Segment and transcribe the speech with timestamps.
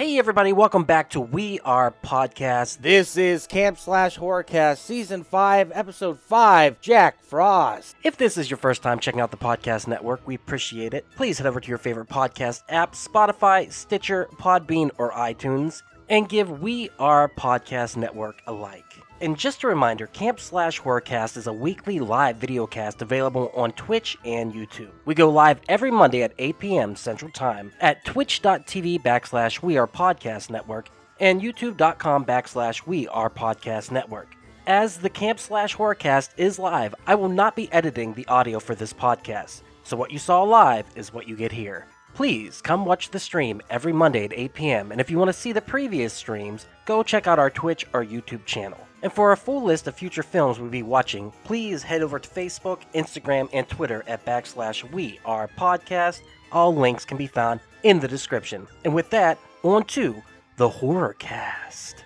[0.00, 2.78] Hey everybody, welcome back to We Are Podcast.
[2.78, 7.94] This is Camp Slash Horrorcast Season 5, Episode 5, Jack Frost.
[8.02, 11.04] If this is your first time checking out the podcast network, we appreciate it.
[11.16, 16.62] Please head over to your favorite podcast app, Spotify, Stitcher, Podbean, or iTunes, and give
[16.62, 18.89] We Are Podcast Network a like.
[19.20, 23.72] And just a reminder, Camp Slash Horrorcast is a weekly live video cast available on
[23.72, 24.92] Twitch and YouTube.
[25.04, 26.96] We go live every Monday at 8 p.m.
[26.96, 30.88] Central Time at twitch.tv backslash We Are Podcast Network
[31.20, 34.34] and youtube.com backslash We Are Podcast Network.
[34.66, 38.74] As the Camp Slash Horrorcast is live, I will not be editing the audio for
[38.74, 39.60] this podcast.
[39.84, 41.86] So what you saw live is what you get here.
[42.14, 44.92] Please come watch the stream every Monday at 8 p.m.
[44.92, 48.04] And if you want to see the previous streams, go check out our Twitch or
[48.04, 48.78] YouTube channel.
[49.02, 52.28] And for a full list of future films we'll be watching, please head over to
[52.28, 56.20] Facebook, Instagram, and Twitter at backslash We Are Podcast.
[56.52, 58.66] All links can be found in the description.
[58.84, 60.22] And with that, on to
[60.56, 62.04] the horror cast.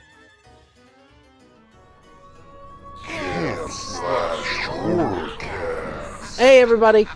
[6.36, 7.06] Hey everybody,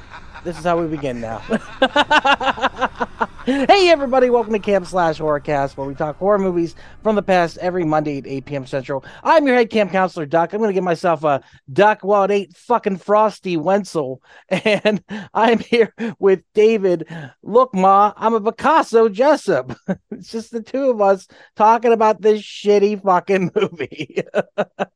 [0.44, 1.42] this is how we begin now.
[3.48, 7.56] hey everybody, welcome to Camp Slash Horrorcast, where we talk horror movies from the past
[7.56, 8.66] every Monday at 8 p.m.
[8.66, 9.02] Central.
[9.24, 10.52] I'm your head camp counselor, Duck.
[10.52, 16.42] I'm gonna get myself a duck it ain't fucking frosty Wenzel, and I'm here with
[16.52, 17.08] David.
[17.42, 19.74] Look, Ma, I'm a Picasso Jessup.
[20.10, 21.26] it's just the two of us
[21.56, 24.24] talking about this shitty fucking movie,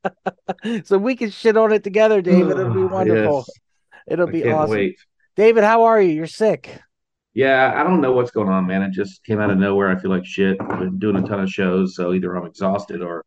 [0.84, 2.58] so we can shit on it together, David.
[2.58, 3.46] It'll be wonderful.
[3.48, 3.58] Yes.
[4.08, 4.72] It'll be awesome.
[4.72, 4.98] wait.
[5.36, 6.12] David, how are you?
[6.12, 6.82] You're sick.
[7.34, 8.82] Yeah, I don't know what's going on, man.
[8.82, 9.88] It just came out of nowhere.
[9.90, 10.58] I feel like shit.
[10.60, 13.24] I've been doing a ton of shows, so either I'm exhausted or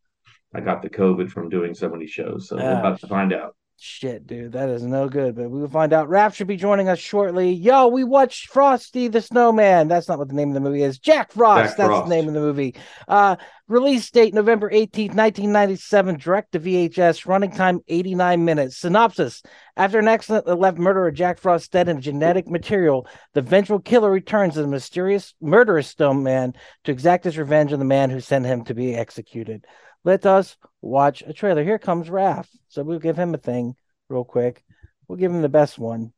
[0.53, 2.47] I got the COVID from doing so many shows.
[2.47, 3.55] So we're about to find out.
[3.77, 5.35] Shit, dude, that is no good.
[5.35, 6.07] But we will find out.
[6.07, 7.51] Raph should be joining us shortly.
[7.51, 9.89] Yo, we watched Frosty the Snowman.
[9.89, 10.97] That's not what the name of the movie is.
[10.97, 11.71] Jack Frost.
[11.71, 12.09] Jack that's Frost.
[12.09, 12.75] the name of the movie.
[13.05, 13.35] Uh,
[13.67, 16.17] release date November 18th, 1997.
[16.17, 17.25] Direct to VHS.
[17.25, 18.77] Running time 89 minutes.
[18.77, 19.43] Synopsis
[19.75, 24.09] After an accident that left murderer Jack Frost dead in genetic material, the vengeful killer
[24.09, 26.53] returns as a mysterious, murderous snowman
[26.85, 29.65] to exact his revenge on the man who sent him to be executed.
[30.05, 31.63] Let us watch a trailer.
[31.63, 32.47] Here comes Raph.
[32.69, 33.75] So we'll give him a thing
[34.07, 34.63] real quick.
[35.07, 36.13] We'll give him the best one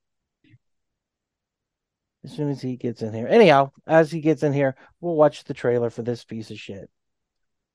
[2.23, 3.27] as soon as he gets in here.
[3.27, 6.89] Anyhow, as he gets in here, we'll watch the trailer for this piece of shit.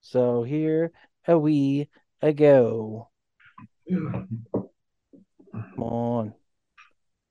[0.02, 0.92] So here
[1.26, 1.88] a we
[2.20, 3.08] a go.
[3.88, 4.68] Come
[5.78, 6.34] on.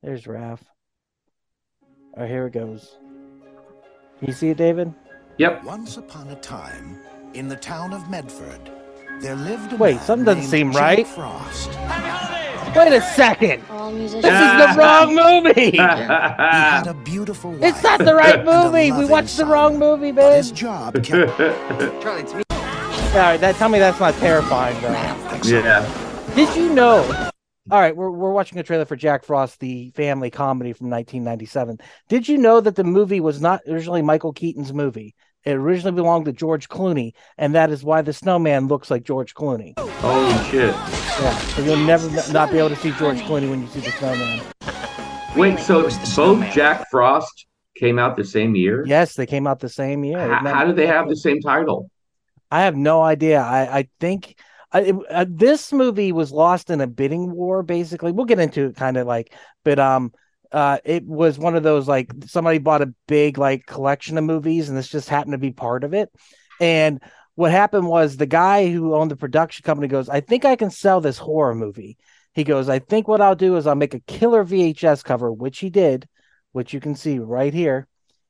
[0.02, 0.60] There's Raph.
[2.14, 2.98] All right, here it goes.
[4.18, 4.94] Can you see it, David?
[5.38, 5.64] Yep.
[5.64, 7.00] Once upon a time,
[7.34, 8.72] in the town of Medford,
[9.22, 11.08] there lived a Wait, man something doesn't named seem Jack right.
[11.08, 11.70] Frost.
[12.76, 13.62] Wait a second.
[13.98, 15.72] This is the wrong movie.
[15.72, 17.64] He had a beautiful wife.
[17.64, 18.86] It's not the right and a movie.
[18.86, 20.38] We loving watched the son, wrong movie, But man.
[20.38, 24.92] his job kept All right, that tell me that's not terrifying though.
[25.44, 26.32] yeah.
[26.36, 27.30] Did you know?
[27.70, 31.78] All right, we're we're watching a trailer for Jack Frost, the family comedy from 1997.
[32.08, 35.14] Did you know that the movie was not originally Michael Keaton's movie?
[35.44, 39.34] It originally belonged to George Clooney, and that is why the snowman looks like George
[39.34, 39.78] Clooney.
[39.80, 40.74] Holy shit.
[40.76, 43.92] Yeah, so you'll never not be able to see George Clooney when you see the
[43.92, 44.42] snowman.
[45.36, 48.84] Wait, so both Jack Frost came out the same year?
[48.86, 50.20] Yes, they came out the same year.
[50.20, 51.90] H- how did they have the same title?
[52.52, 53.40] I have no idea.
[53.42, 54.38] I I think
[54.72, 57.64] I, it- uh, this movie was lost in a bidding war.
[57.64, 60.12] Basically, we'll get into it kind of like, but um,
[60.52, 64.70] uh, it was one of those like somebody bought a big like collection of movies,
[64.70, 66.10] and this just happened to be part of it.
[66.60, 67.02] And
[67.36, 70.70] what happened was the guy who owned the production company goes, "I think I can
[70.70, 71.98] sell this horror movie."
[72.34, 75.60] He goes, "I think what I'll do is I'll make a killer VHS cover," which
[75.60, 76.08] he did,
[76.52, 77.88] which you can see right here,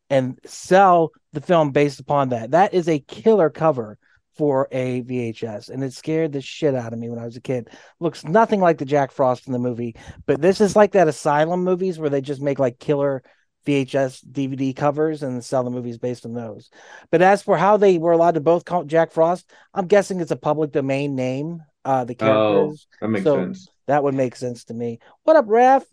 [0.10, 2.52] and sell the film based upon that.
[2.52, 3.98] That is a killer cover
[4.38, 7.42] for a VHS, and it scared the shit out of me when I was a
[7.42, 7.70] kid.
[8.00, 11.64] Looks nothing like the Jack Frost in the movie, but this is like that Asylum
[11.64, 13.24] movies where they just make like killer
[13.68, 16.70] VHS DVD covers and sell the movies based on those.
[17.12, 20.32] But as for how they were allowed to both call Jack Frost, I'm guessing it's
[20.32, 21.62] a public domain name.
[21.84, 22.88] Uh, the characters.
[22.94, 23.68] Oh, that makes So- sense.
[23.88, 25.00] that would make sense to me.
[25.24, 25.84] What up, Raph?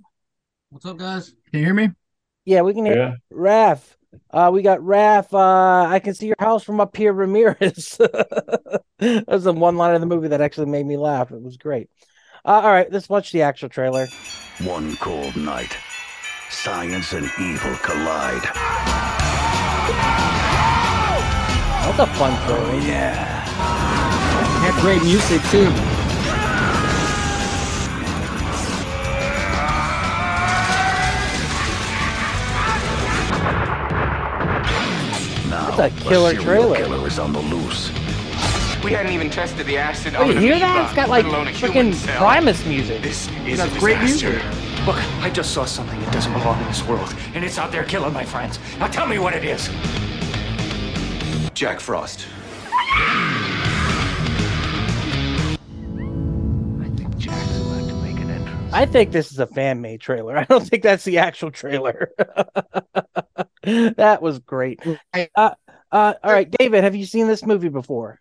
[0.70, 1.30] What's up, guys?
[1.50, 1.90] Can you hear me?
[2.44, 3.14] Yeah, we can hear Yeah.
[3.36, 3.82] Raph.
[4.31, 5.32] Uh, we got Raph.
[5.32, 7.99] Uh, I can see your house from up here, Ramirez.
[8.99, 11.31] That's the one line of the movie that actually made me laugh.
[11.31, 11.88] It was great.
[12.44, 14.06] Uh, all right, let's watch the actual trailer.
[14.62, 15.76] One cold night,
[16.50, 18.43] science and evil collide.
[21.84, 22.75] That's a fun trailer.
[22.87, 23.25] Yeah.
[24.61, 25.97] Had great music too.
[35.78, 36.76] That's a killer serial trailer.
[36.76, 37.90] killer is on the loose.
[38.82, 40.86] We hadn't even tested the acid Oh, on you hear that?
[40.86, 42.16] It's got like let alone a human freaking.
[42.19, 43.02] Primus music.
[43.02, 44.42] This is That's a great music.
[44.86, 47.84] Look, I just saw something that doesn't belong in this world, and it's out there
[47.84, 48.58] killing my friends.
[48.78, 49.69] Now tell me what it is.
[51.54, 52.26] Jack Frost.
[56.80, 58.72] I think Jack's about to make an entrance.
[58.72, 60.38] I think this is a fan made trailer.
[60.38, 62.12] I don't think that's the actual trailer.
[63.64, 64.80] that was great.
[65.34, 65.54] Uh,
[65.93, 68.20] uh, all right, David, have you seen this movie before?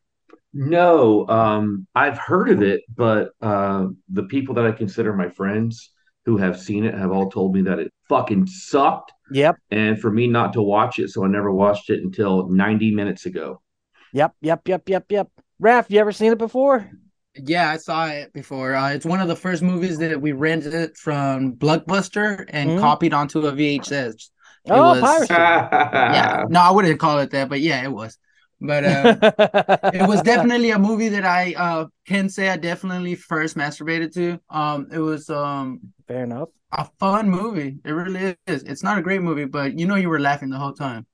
[0.54, 5.92] No, um, I've heard of it, but uh, the people that I consider my friends
[6.26, 10.12] who have seen it have all told me that it fucking sucked, Yep, and for
[10.12, 13.62] me not to watch it, so I never watched it until 90 minutes ago.
[14.14, 15.30] yep, yep, yep, yep, yep.
[15.62, 16.90] Raph, you ever seen it before?
[17.36, 18.74] Yeah, I saw it before.
[18.74, 22.80] Uh, it's one of the first movies that we rented from Blockbuster and Mhm.
[22.80, 24.32] copied onto a VHS.
[24.68, 25.34] It Oh, was- piracy.
[25.34, 28.18] Yeah, no, I wouldn't call it that, but yeah, it was.
[28.60, 29.16] But uh,
[29.94, 34.40] it was definitely a movie that I uh, can say I definitely first masturbated to.
[34.50, 36.50] Um, it was um fair enough.
[36.72, 37.78] a fun movie.
[37.86, 38.64] It really is.
[38.64, 41.06] It's not a great movie, but you know you were laughing the whole time.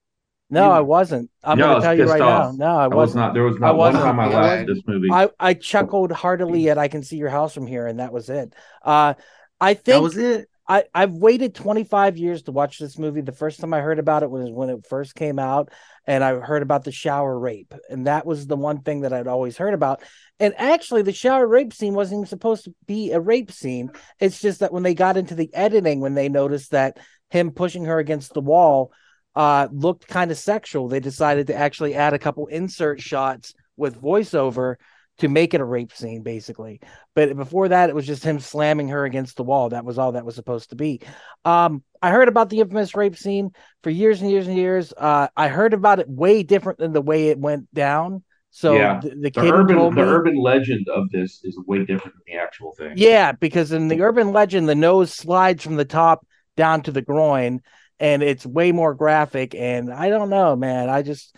[0.50, 1.30] No, You- I wasn't.
[1.44, 2.56] I'm No, going to tell you right off.
[2.56, 2.66] now.
[2.66, 3.34] No, I I was wasn't.
[3.34, 4.04] There was not one wasn't.
[4.06, 5.08] time I I laughed at this movie.
[5.12, 8.30] I, I chuckled heartily at I Can See Your House from Here, and that was
[8.30, 8.54] it.
[8.84, 9.16] Uh,
[9.60, 10.48] I think That was it.
[10.68, 13.21] I, I've waited 25 years to watch this movie.
[13.21, 15.69] The first time I heard about it was when it first came out,
[16.07, 17.74] and I heard about the shower rape.
[17.89, 20.01] And that was the one thing that I'd always heard about.
[20.39, 23.92] And actually, the shower rape scene wasn't even supposed to be a rape scene.
[24.19, 26.98] It's just that when they got into the editing, when they noticed that
[27.30, 28.94] him pushing her against the wall
[29.36, 34.01] uh, looked kind of sexual, they decided to actually add a couple insert shots with
[34.01, 34.75] voiceover
[35.19, 36.80] to make it a rape scene, basically.
[37.15, 39.69] But before that, it was just him slamming her against the wall.
[39.69, 41.01] That was all that was supposed to be.
[41.45, 43.51] Um, I heard about the infamous rape scene
[43.83, 44.94] for years and years and years.
[44.95, 48.24] Uh, I heard about it way different than the way it went down.
[48.51, 49.00] So Yeah.
[49.01, 52.39] the, the the urban, the me, urban legend of this is way different than the
[52.42, 52.94] actual thing.
[52.98, 56.25] yeah, because in the urban legend, the nose slides from the top
[56.56, 57.62] down to the groin,
[58.00, 59.56] and it's way more graphic.
[59.56, 60.89] And I don't know, man.
[60.89, 61.36] I just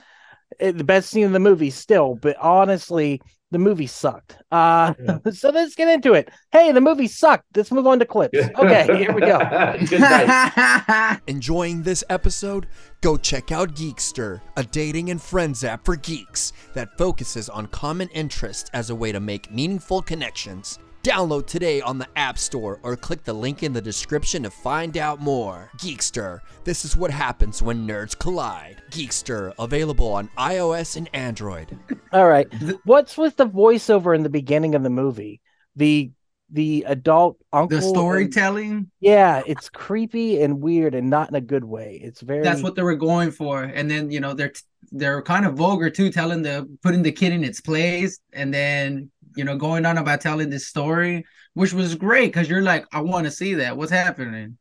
[0.59, 3.21] it, the best scene in the movie still, but honestly,
[3.51, 4.37] the movie sucked.
[4.51, 4.93] Uh,
[5.31, 6.29] so let's get into it.
[6.51, 7.45] Hey, the movie sucked.
[7.55, 8.37] Let's move on to clips.
[8.37, 9.39] Okay, here we go.
[9.87, 11.19] Good night.
[11.27, 12.67] Enjoying this episode?
[13.01, 18.09] Go check out Geekster, a dating and friends app for geeks that focuses on common
[18.09, 20.79] interests as a way to make meaningful connections.
[21.05, 24.97] Download today on the App Store or click the link in the description to find
[24.97, 25.69] out more.
[25.77, 28.81] Geekster, this is what happens when nerds collide.
[28.89, 31.77] Geekster, available on iOS and Android.
[32.11, 32.51] All right.
[32.85, 35.41] What's with the voiceover in the beginning of the movie?
[35.75, 36.09] The
[36.49, 37.77] the adult uncle.
[37.77, 38.89] The and- storytelling.
[38.99, 41.99] yeah, it's creepy and weird and not in a good way.
[42.03, 44.53] It's very That's what they were going for, and then you know they're
[44.91, 49.11] they're kind of vulgar too, telling the putting the kid in its place, and then
[49.35, 53.01] you know going on about telling this story, which was great because you're like, I
[53.01, 53.77] want to see that.
[53.77, 54.57] What's happening?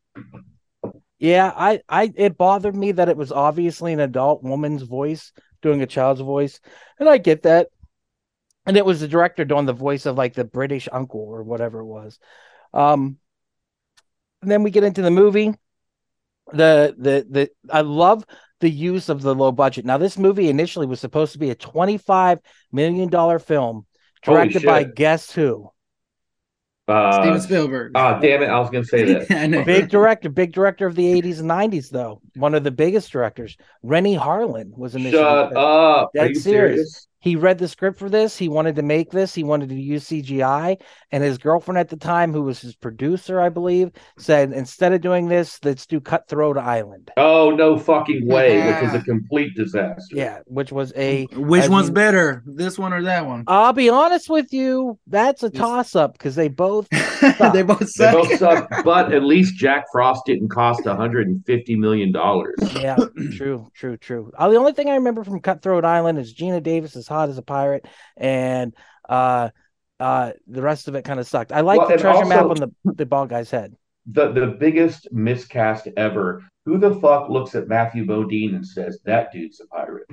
[1.19, 5.33] Yeah, I, I, it bothered me that it was obviously an adult woman's voice
[5.63, 6.61] doing a child's voice,
[6.99, 7.69] and I get that.
[8.67, 11.81] And it was the director doing the voice of like the British uncle or whatever
[11.81, 12.19] it was.
[12.73, 13.19] Um,
[14.41, 15.53] and then we get into the movie.
[16.53, 18.25] The the the I love
[18.61, 19.85] the use of the low budget.
[19.85, 22.39] Now, this movie initially was supposed to be a twenty-five
[22.73, 23.87] million dollar film,
[24.25, 24.95] directed by shit.
[24.95, 25.71] guess who?
[26.87, 27.93] Uh, Steven Spielberg.
[27.95, 28.47] Oh, damn it.
[28.49, 29.31] I was going to say that.
[29.31, 29.65] I.
[29.65, 32.21] Big director, big director of the 80s and 90s, though.
[32.37, 33.57] One of the biggest directors.
[33.83, 35.23] Renny Harlin was initially.
[35.23, 35.57] Shut up.
[35.57, 36.77] Are Dead you serious.
[36.77, 37.09] serious?
[37.25, 38.37] He read the script for this.
[38.37, 39.35] He wanted to make this.
[39.35, 40.79] He wanted to use CGI.
[41.11, 45.01] And his girlfriend at the time, who was his producer, I believe, said, instead of
[45.01, 47.11] doing this, let's do Cutthroat Island.
[47.17, 50.03] Oh, no fucking way, which is a complete disaster.
[50.15, 51.25] Yeah, which was a.
[51.33, 53.45] Which one's you- better, this one or that one?
[53.47, 56.89] I'll be honest with you, that's a toss up because they both.
[56.91, 58.13] they both They suck.
[58.15, 62.13] both suck, but at least Jack Frost didn't cost $150 million.
[62.75, 62.97] yeah,
[63.35, 64.31] true, true, true.
[64.39, 67.39] Uh, the only thing I remember from Cutthroat Island is Geena Davis is hot as
[67.39, 68.75] a pirate, and
[69.09, 69.51] uh,
[70.01, 71.53] uh, the rest of it kind of sucked.
[71.53, 73.75] I like Well, the treasure map on the the bald guy's head.
[74.07, 76.43] The, the biggest miscast ever.
[76.67, 80.07] Who the fuck looks at Matthew Modine and says, that dude's a pirate?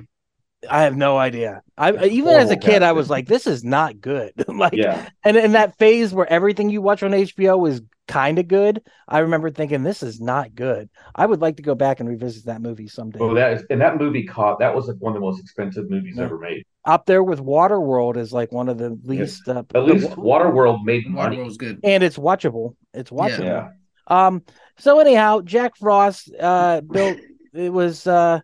[0.70, 1.62] I have no idea.
[1.76, 5.08] I even as a kid, I was like, "This is not good." like, Yeah.
[5.24, 9.20] and in that phase where everything you watch on HBO is kind of good, I
[9.20, 12.60] remember thinking, "This is not good." I would like to go back and revisit that
[12.60, 13.18] movie someday.
[13.20, 15.88] Oh, that is, and that movie caught, that was like one of the most expensive
[15.90, 16.24] movies Yeah.
[16.24, 16.64] ever made.
[16.84, 19.46] Up there with Waterworld is like one of the least.
[19.48, 21.36] Uh, At least Waterworld made money.
[21.36, 21.78] Waterworld's good.
[21.84, 22.74] and it's watchable.
[22.92, 23.44] It's watchable.
[23.44, 23.68] Yeah.
[24.08, 24.42] Um.
[24.78, 27.18] So anyhow, Jack Frost uh built.
[27.54, 28.40] It was uh,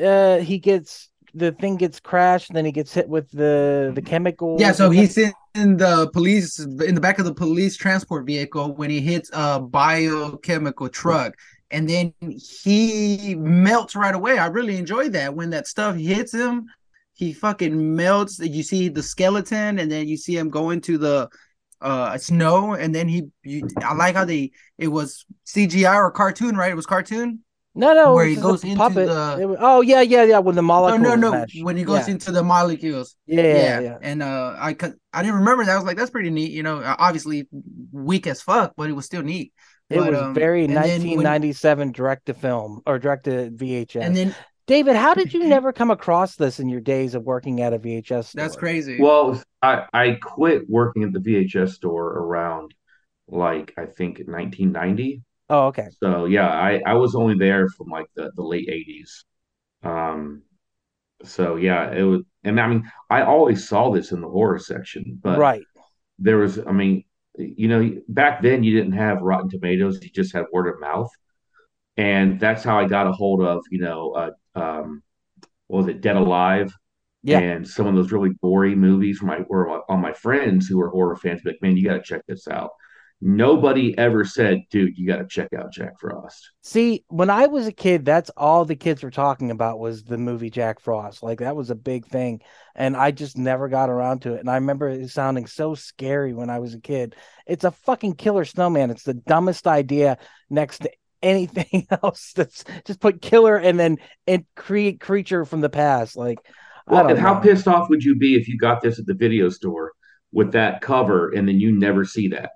[0.00, 4.00] uh he gets the thing gets crashed, and then he gets hit with the the
[4.00, 4.56] chemical.
[4.60, 8.74] Yeah, so he's in, in the police in the back of the police transport vehicle
[8.74, 11.34] when he hits a biochemical truck,
[11.70, 14.38] and then he melts right away.
[14.38, 16.66] I really enjoy that when that stuff hits him.
[17.14, 18.40] He fucking melts.
[18.40, 21.28] You see the skeleton, and then you see him go into the
[21.80, 23.28] uh snow, and then he.
[23.44, 26.72] You, I like how they it was CGI or cartoon, right?
[26.72, 27.43] It was cartoon.
[27.76, 29.08] No, no, where he goes a into puppet.
[29.08, 30.38] the- It oh yeah, yeah, yeah.
[30.38, 31.02] When the molecules.
[31.02, 31.38] No, no, no.
[31.40, 31.56] mesh.
[31.60, 32.14] When he goes yeah.
[32.14, 33.16] into the molecules.
[33.26, 33.98] yeah, yeah, yeah.
[34.00, 35.72] And uh, I could I didn't remember that.
[35.72, 36.52] I was like, that's pretty neat.
[36.52, 37.48] You know, obviously
[37.90, 39.52] weak as fuck, but it was still neat.
[39.90, 43.50] It But, was um, very and then when- 1997 direct to film or direct to
[43.50, 44.02] VHS.
[44.02, 44.34] And then
[44.66, 47.78] David, how did you never come across this in your days of working at a
[47.78, 48.42] VHS store?
[48.42, 48.98] that's crazy.
[49.00, 52.72] Well, I, I quit working at the VHS store around
[53.28, 55.22] like I think 1990.
[55.54, 55.88] Oh, okay.
[56.00, 59.88] So yeah, I, I was only there from like the, the late 80s.
[59.88, 60.42] Um,
[61.22, 65.20] so yeah, it was, and I mean, I always saw this in the horror section,
[65.22, 65.62] but right.
[66.18, 67.04] there was, I mean,
[67.38, 71.10] you know, back then you didn't have Rotten Tomatoes, you just had word of mouth.
[71.96, 75.02] And that's how I got a hold of, you know, uh, um,
[75.68, 76.72] what was it, Dead Alive?
[77.22, 77.38] Yeah.
[77.38, 80.90] And some of those really gory movies from my were on my friends who were
[80.90, 82.70] horror fans, like, man, you got to check this out.
[83.26, 86.50] Nobody ever said, dude, you got to check out Jack Frost.
[86.60, 90.18] See, when I was a kid, that's all the kids were talking about was the
[90.18, 91.22] movie Jack Frost.
[91.22, 92.42] Like that was a big thing,
[92.74, 94.40] and I just never got around to it.
[94.40, 97.16] And I remember it sounding so scary when I was a kid.
[97.46, 98.90] It's a fucking killer snowman.
[98.90, 100.18] It's the dumbest idea
[100.50, 100.90] next to
[101.22, 102.34] anything else.
[102.36, 106.14] That's just put killer and then and create creature from the past.
[106.14, 106.40] Like,
[106.86, 109.48] Well, and how pissed off would you be if you got this at the video
[109.48, 109.92] store
[110.30, 112.50] with that cover and then you never see that?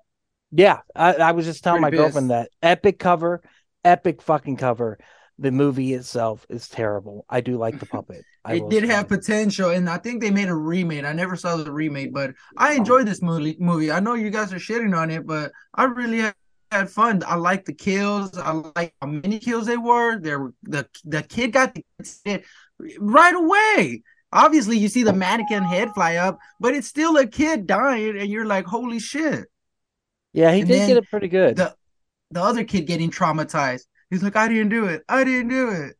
[0.51, 3.41] Yeah, I, I was just telling Pretty my girlfriend that epic cover,
[3.83, 4.97] epic fucking cover.
[5.37, 7.25] The movie itself is terrible.
[7.29, 8.25] I do like the puppet.
[8.43, 11.05] I it did have potential, and I think they made a remake.
[11.05, 12.77] I never saw the remake, but I oh.
[12.77, 13.55] enjoyed this movie.
[13.59, 13.91] Movie.
[13.91, 16.35] I know you guys are shitting on it, but I really had,
[16.71, 17.23] had fun.
[17.25, 18.37] I like the kills.
[18.37, 20.19] I like how many kills they were.
[20.19, 22.43] There, the the kid got the
[22.99, 24.03] right away.
[24.33, 28.29] Obviously, you see the mannequin head fly up, but it's still a kid dying, and
[28.29, 29.47] you're like, "Holy shit!"
[30.33, 31.55] Yeah, he And did get it pretty good.
[31.55, 31.75] the
[32.31, 33.85] the other kid getting traumatized.
[34.09, 35.03] He's like, I didn't do it.
[35.09, 35.95] I didn't do it.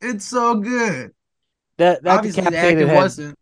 [0.00, 1.12] It's so good.
[1.78, 2.94] that that Obviously, decapitated head.
[2.94, 3.38] wasn't.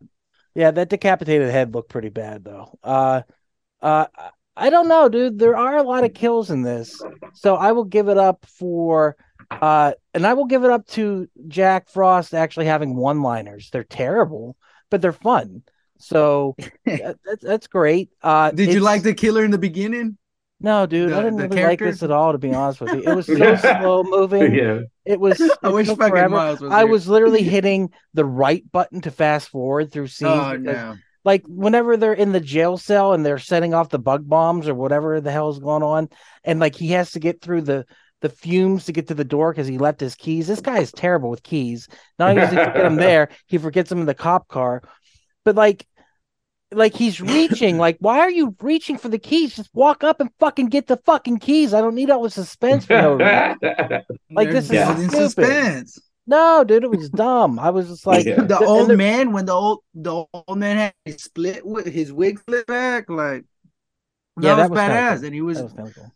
[0.55, 2.77] Yeah, that decapitated head looked pretty bad though.
[2.83, 3.21] Uh,
[3.81, 4.07] uh,
[4.57, 5.39] I don't know, dude.
[5.39, 9.17] There are a lot of kills in this, so I will give it up for,
[9.61, 13.69] uh, and I will give it up to Jack Frost actually having one-liners.
[13.71, 14.57] They're terrible,
[14.89, 15.63] but they're fun.
[16.01, 16.55] So
[16.85, 18.09] that, that's that's great.
[18.21, 20.17] Uh, Did you like the killer in the beginning?
[20.63, 21.85] No, dude, I didn't the really character?
[21.85, 22.33] like this at all.
[22.33, 24.53] To be honest with you, it was so slow moving.
[24.53, 24.81] yeah.
[25.05, 25.41] It was.
[25.63, 26.29] I wish fucking forever.
[26.29, 26.87] Miles was I here.
[26.87, 30.31] was literally hitting the right button to fast forward through scenes.
[30.31, 30.97] Oh because, no.
[31.23, 34.75] Like whenever they're in the jail cell and they're setting off the bug bombs or
[34.75, 36.09] whatever the hell's going on,
[36.43, 37.85] and like he has to get through the
[38.21, 40.47] the fumes to get to the door because he left his keys.
[40.47, 41.87] This guy is terrible with keys.
[42.19, 44.83] Not only does he forget them there, he forgets them in the cop car.
[45.43, 45.87] But like,
[46.71, 47.77] like he's reaching.
[47.77, 49.55] like, why are you reaching for the keys?
[49.55, 51.73] Just walk up and fucking get the fucking keys.
[51.73, 53.57] I don't need all the suspense for no reason.
[54.31, 55.23] Like, They're this is building stupid.
[55.23, 55.99] suspense.
[56.27, 57.59] No, dude, it was dumb.
[57.59, 58.41] I was just like, Yeah.
[58.43, 62.13] The old they're- man when the old the old man had his split with his
[62.13, 63.43] wig flipped back, like
[64.37, 65.15] that Yeah, was that was kinda badass.
[65.17, 65.25] cool.
[65.25, 66.11] And he was, That was kind of cool.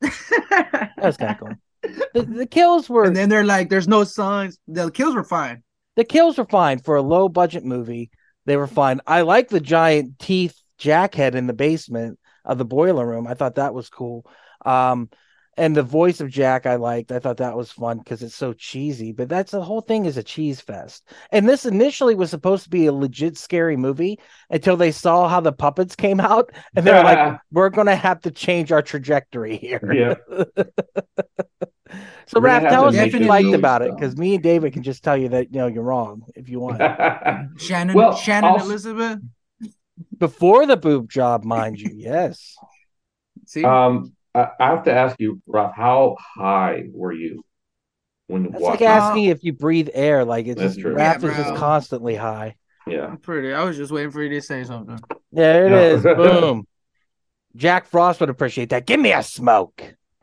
[0.50, 2.02] That was kind of cool.
[2.14, 5.62] The, the kills were and then they're like, "There's no signs." The kills were fine.
[5.96, 8.10] the kills were fine for a low budget movie.
[8.48, 9.02] They were fine.
[9.06, 13.26] I like the giant teeth jackhead in the basement of the boiler room.
[13.26, 14.24] I thought that was cool.
[14.64, 15.10] Um,
[15.58, 17.12] and the voice of Jack I liked.
[17.12, 19.12] I thought that was fun because it's so cheesy.
[19.12, 21.06] But that's the whole thing is a cheese fest.
[21.30, 25.40] And this initially was supposed to be a legit scary movie until they saw how
[25.40, 29.92] the puppets came out, and they're like, "We're gonna have to change our trajectory here."
[29.92, 30.64] yeah.
[32.28, 34.72] So, We're Raph, tell us what you liked loose, about it, because me and David
[34.74, 36.78] can just tell you that you know you're wrong if you want.
[37.60, 39.20] Shannon, Well, Shannon also- Elizabeth.
[40.18, 42.54] Before the boob job, mind you, yes.
[43.46, 47.42] See, um, I, I have to ask you, Rob, how high were you
[48.28, 50.24] when That's like asking if you breathe air.
[50.24, 50.94] Like it's That's just true.
[50.94, 52.54] Raph Yeah, is just constantly high.
[52.86, 53.06] yeah.
[53.06, 53.52] I'm pretty.
[53.52, 55.00] I was just waiting for you to say something.
[55.32, 55.78] There it No.
[55.78, 56.02] is.
[56.16, 56.66] Boom.
[57.56, 58.86] Jack Frost would appreciate that.
[58.86, 59.82] Give me a smoke.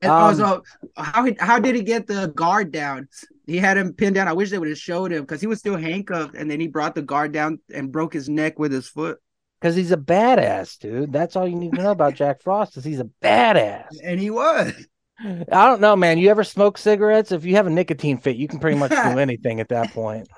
[0.00, 0.62] And Um, also,
[0.96, 3.08] how he, how did he get the guard down?
[3.46, 4.28] He had him pinned down.
[4.28, 6.68] I wish they would have showed him because he was still handcuffed, and then he
[6.68, 9.18] brought the guard down and broke his neck with his foot.
[9.60, 11.12] Because he's a badass, dude.
[11.12, 13.86] That's all you need to know about Jack Frost is he's a badass.
[14.04, 14.72] And he was.
[15.20, 16.18] I don't know, man.
[16.18, 17.32] You ever smoke cigarettes?
[17.32, 20.28] If you have a nicotine fit, you can pretty much do anything at that point.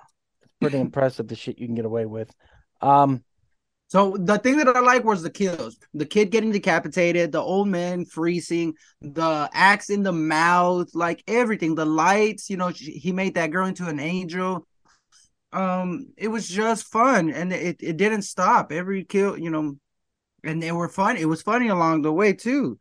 [0.43, 2.33] It's pretty impressive the shit you can get away with.
[2.81, 3.23] Um,
[3.91, 5.77] So the thing that I like was the kills.
[5.95, 11.75] The kid getting decapitated, the old man freezing, the axe in the mouth, like everything.
[11.75, 14.65] The lights, you know, she- he made that girl into an angel.
[15.53, 18.73] Um, it was just fun, and it it didn't stop.
[18.73, 19.77] Every kill, you know,
[20.45, 21.17] and they were fun.
[21.17, 22.79] It was funny along the way too,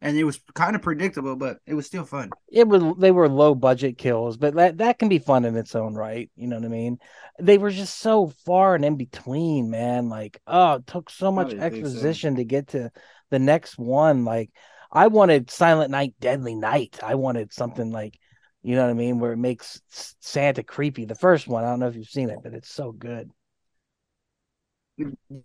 [0.00, 2.30] and it was kind of predictable, but it was still fun.
[2.48, 5.74] it was they were low budget kills, but that that can be fun in its
[5.74, 6.30] own right.
[6.36, 6.98] You know what I mean?
[7.40, 10.08] They were just so far and in between, man.
[10.08, 11.66] Like, oh, it took so much didn't so.
[11.66, 12.90] exposition to get to
[13.30, 14.24] the next one.
[14.24, 14.50] Like,
[14.92, 16.98] I wanted Silent Night, Deadly Night.
[17.02, 18.18] I wanted something like,
[18.62, 19.80] you know what I mean, where it makes
[20.20, 21.06] Santa creepy.
[21.06, 23.30] The first one, I don't know if you've seen it, but it's so good.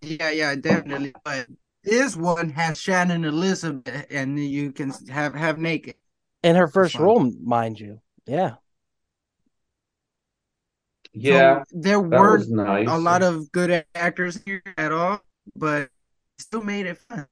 [0.02, 1.14] Yeah, yeah, definitely.
[1.24, 1.48] But
[1.84, 5.96] this one has Shannon Elizabeth, and you can have have naked.
[6.44, 8.00] In her first role, mind you.
[8.26, 8.56] Yeah.
[11.14, 12.88] Yeah, So there were was nice.
[12.88, 15.20] a lot of good actors here at all,
[15.56, 15.90] but
[16.40, 17.28] still made it fun.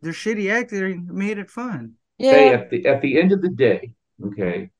[0.00, 1.96] Their shitty acting made it fun.
[2.16, 2.32] Yeah.
[2.32, 3.92] Hey, at the at the end of the day,
[4.28, 4.70] okay,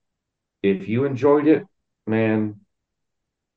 [0.62, 1.66] if you enjoyed it,
[2.06, 2.60] man,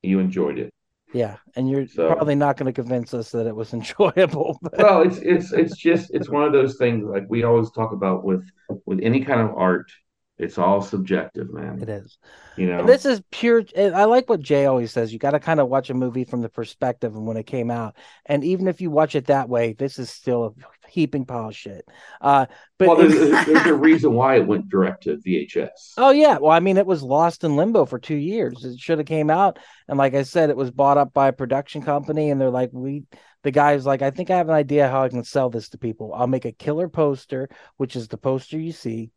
[0.02, 0.73] you enjoyed it.
[1.14, 1.36] Yeah.
[1.56, 4.58] And you're So- probably not going to convince us that it was enjoyable.
[4.60, 7.92] But Well, it's it's it's just it's one of those things like we always talk
[7.92, 8.44] about with
[8.84, 9.90] with any kind of art.
[10.36, 11.80] It's all subjective, man.
[11.80, 12.18] it is.
[12.56, 13.62] You know, And this is pure.
[13.76, 15.12] I like what Jay always says.
[15.12, 17.70] You got to kind of watch a movie from the perspective of when it came
[17.70, 21.48] out, and even if you watch it that way, this is still a heaping pile
[21.48, 21.86] of shit.
[22.20, 22.46] Uh,
[22.78, 25.92] but well, there's, there's a reason why it went direct to VHS.
[25.98, 28.64] oh yeah, well, I mean, it was lost in limbo for two years.
[28.64, 31.32] It should have came out, and like I said, it was bought up by a
[31.32, 33.04] production company, and they're like, we.
[33.44, 35.78] The guy's like, I think I have an idea how I can sell this to
[35.78, 36.14] people.
[36.14, 39.10] I'll make a killer poster, which is the poster you see,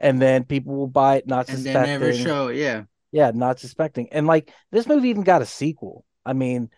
[0.00, 2.00] and then people will buy it, not And then suspecting.
[2.00, 2.84] never show, yeah.
[3.12, 4.08] Yeah, not suspecting.
[4.12, 6.04] And like this movie even got a sequel.
[6.24, 6.70] I mean,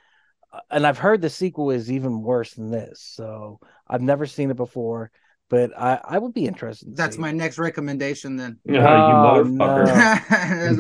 [0.53, 3.01] uh, and I've heard the sequel is even worse than this.
[3.01, 5.11] So I've never seen it before,
[5.51, 6.87] but I I would be interested.
[6.91, 7.23] to That's see.
[7.23, 8.59] my next recommendation then.
[8.65, 9.87] you Oh, motherfucker.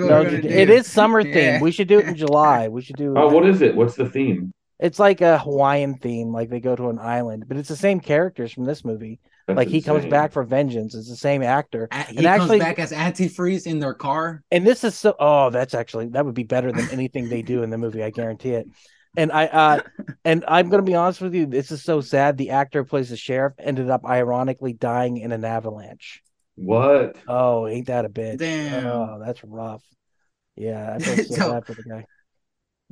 [0.01, 0.09] no.
[0.09, 0.49] No, we're gonna do.
[0.49, 1.59] it is summer Yeah.
[1.59, 1.61] theme.
[1.61, 2.69] We should do it in July.
[2.69, 3.15] We should do.
[3.19, 3.75] Oh, what is it?
[3.77, 4.53] What's the theme?
[4.79, 8.01] It's like a Hawaiian theme, like they go to an island, but it's the same
[8.01, 9.21] characters from this movie.
[9.47, 10.95] That's like he comes back for vengeance.
[10.95, 11.89] It's the same actor.
[11.91, 14.43] A- He And actually- comes back as antifreeze in their car.
[14.53, 17.63] and this is so oh that's actually that would be better than anything they do
[17.63, 18.67] in the movie i guarantee it
[19.17, 19.81] and i uh
[20.25, 23.11] and i'm gonna be honest with you this is so sad the actor who plays
[23.11, 26.23] the sheriff ended up ironically dying in an avalanche
[26.57, 27.17] What?
[27.29, 28.87] oh ain't that a bitch Damn.
[28.87, 29.83] oh that's rough
[30.57, 32.05] yeah i feel so, So- bad for the guy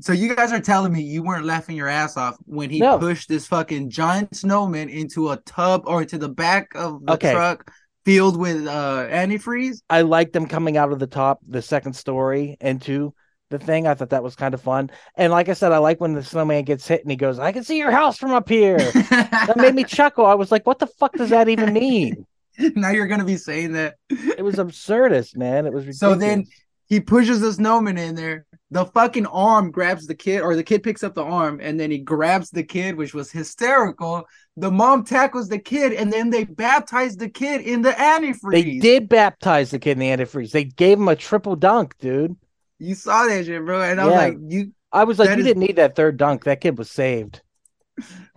[0.00, 2.98] So you guys are telling me you weren't laughing your ass off when he No.
[2.98, 7.32] pushed this fucking giant snowman into a tub or into the back of the Okay.
[7.32, 7.70] truck
[8.06, 9.82] filled with uh antifreeze?
[9.90, 13.12] i liked them coming out of the top the second story into
[13.50, 16.00] the thing i thought that was kind of fun and like i said i like
[16.00, 18.48] when the snowman gets hit and he goes i can see your house from up
[18.48, 22.26] here that made me chuckle i was like what the fuck does that even mean
[22.74, 23.96] now you're gonna be saying that.
[24.08, 25.98] it was absurdist man it was ridiculous.
[25.98, 26.46] So then
[26.90, 28.44] he pushes the snowman in there.
[28.72, 31.90] The fucking arm grabs the kid, or the kid picks up the arm, and then
[31.90, 34.24] he grabs the kid, which was hysterical.
[34.56, 38.52] The mom tackles the kid, and then they baptize the kid in the antifreeze.
[38.52, 40.50] They did baptize the kid in the antifreeze.
[40.50, 42.36] They gave him a triple dunk, dude.
[42.78, 43.82] You saw that shit, bro.
[43.82, 46.44] And I was like, you I was like, you is- didn't need that third dunk.
[46.44, 47.42] That kid was saved.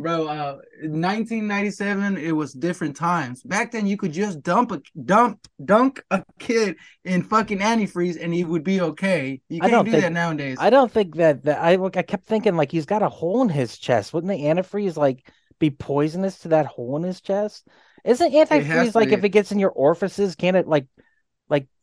[0.03, 5.39] Bro uh 1997 it was different times back then you could just dump a dump
[5.63, 9.85] dunk a kid in fucking antifreeze and he would be okay you I can't don't
[9.85, 12.85] do think- that nowadays I don't think that that I I kept thinking like he's
[12.85, 14.13] got a hole in his chest.
[14.13, 15.27] Wouldn't the antifreeze like
[15.59, 17.67] be poisonous to that hole in his chest?
[18.03, 19.15] Isn't antifreeze like be.
[19.15, 20.87] if it gets in your orifices, can it like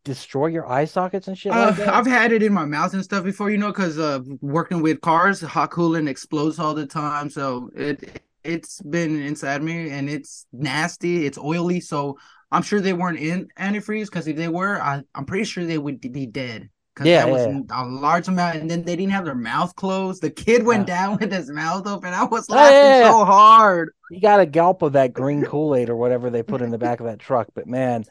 [0.04, 1.88] destroy your eye sockets and shit Uh, like that?
[1.88, 5.00] I've had it in my mouth and stuff before, you know, because uh, working with
[5.00, 7.28] cars, hot coolant explodes all the time.
[7.30, 11.26] So it it's been inside me and it's nasty.
[11.26, 11.80] It's oily.
[11.80, 12.18] So
[12.52, 15.78] I'm sure they weren't in antifreeze because if they were, I, I'm pretty sure they
[15.78, 16.70] would be dead.
[17.02, 20.20] Yeah, that was yeah, a large amount, and then they didn't have their mouth closed.
[20.20, 20.94] The kid went Yeah.
[20.94, 22.12] down with his mouth open.
[22.12, 23.10] I was Oh, laughing yeah, yeah.
[23.10, 23.90] so hard.
[24.10, 27.00] He got a gulp of that green Kool-Aid or whatever they put in the back
[27.00, 27.48] of that truck.
[27.54, 28.04] But man,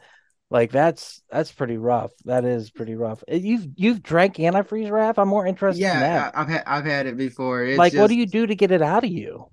[0.50, 2.10] like that's that's pretty rough.
[2.24, 3.22] That is pretty rough.
[3.28, 5.18] You've you've drank antifreeze, Raph?
[5.18, 6.36] I'm more interested in Yeah, that.
[6.36, 7.64] I, I've had I've had it before.
[7.64, 9.46] It's like, what do you do to get it out of you?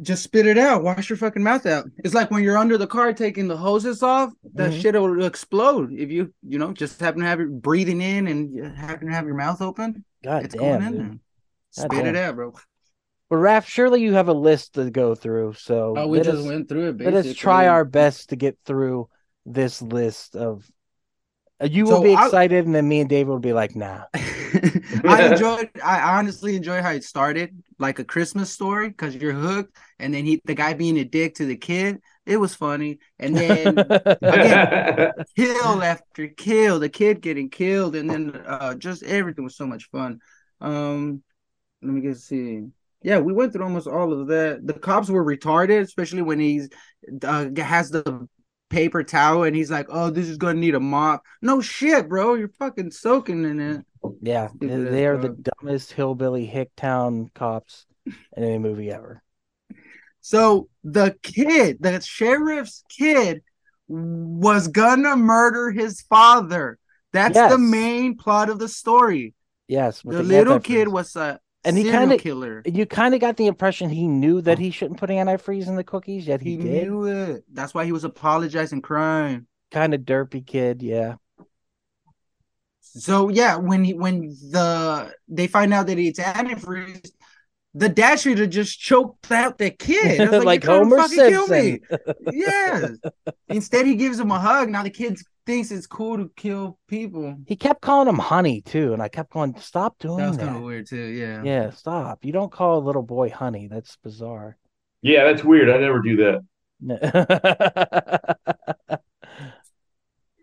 [0.00, 0.82] just spit it out.
[0.82, 1.84] Wash your fucking mouth out.
[1.98, 4.80] It's like when you're under the car taking the hoses off, that Mhm.
[4.80, 8.76] shit will explode if you, you know, just happen to have it breathing in and
[8.76, 10.04] happen to have your mouth open.
[10.24, 11.00] God it's damn, going in dude.
[11.00, 11.18] there.
[11.76, 12.52] God Spit it out, bro.
[13.28, 15.54] But Raph, surely you have a list to go through.
[15.54, 16.96] So Oh, we just us, went through it.
[16.98, 17.14] Basically.
[17.16, 19.08] Let us try our best to get through
[19.46, 20.70] this list of.
[21.62, 23.74] uh, You So will be I- excited, and then me and David will be like,
[23.76, 24.04] "Nah."
[25.04, 25.70] I enjoyed.
[25.82, 30.24] I honestly enjoy how it started, like a Christmas story, because you're hooked, and then
[30.26, 33.74] he, the guy being a dick to the kid, it was funny, and then
[35.36, 39.88] kill after kill, the kid getting killed, and then uh, just everything was so much
[39.90, 40.20] fun.
[40.60, 41.22] Um,
[41.82, 42.64] let me get see.
[43.02, 44.64] Yeah, we went through almost all of that.
[44.64, 46.68] The cops were retarded, especially when he's
[47.22, 48.28] uh, has the
[48.72, 52.34] paper towel and he's like, "Oh, this is gonna need a mop." No shit, bro.
[52.34, 53.86] You're fucking soaking in it.
[54.20, 59.22] Yeah, they are the dumbest hillbilly hicktown cops in any movie ever.
[60.20, 63.42] So the kid, the sheriff's kid,
[63.88, 66.78] was gonna murder his father.
[67.12, 67.52] That's Yes.
[67.52, 69.34] the main plot of the story.
[69.68, 72.62] Yes, The the little kid was a And he serial kinda- killer.
[72.66, 75.84] You kind of got the impression he knew that he shouldn't put antifreeze in the
[75.84, 76.88] cookies, yet he, He did.
[76.88, 77.44] knew it.
[77.52, 79.46] That's why he was apologizing, crying.
[79.70, 81.14] Kind of derpy kid, yeah.
[82.80, 87.10] So yeah, when he when the they find out that it's antifreeze,
[87.74, 90.20] the dad should have just choked out the kid.
[90.20, 91.80] I was like, like You're trying to Homer fucking kill Simpson.
[92.30, 92.38] me.
[92.38, 92.90] yes.
[93.48, 94.68] Instead, he gives him a hug.
[94.68, 97.36] Now the kid thinks it's cool to kill people.
[97.46, 100.44] He kept calling him honey too, and I kept going, "Stop doing That was that."
[100.46, 100.96] kind of weird too.
[100.96, 101.42] Yeah.
[101.42, 102.24] Yeah, stop.
[102.24, 103.68] You don't call a little boy honey.
[103.68, 104.56] That's bizarre.
[105.02, 105.70] yeah, that's weird.
[105.70, 106.42] I never do that.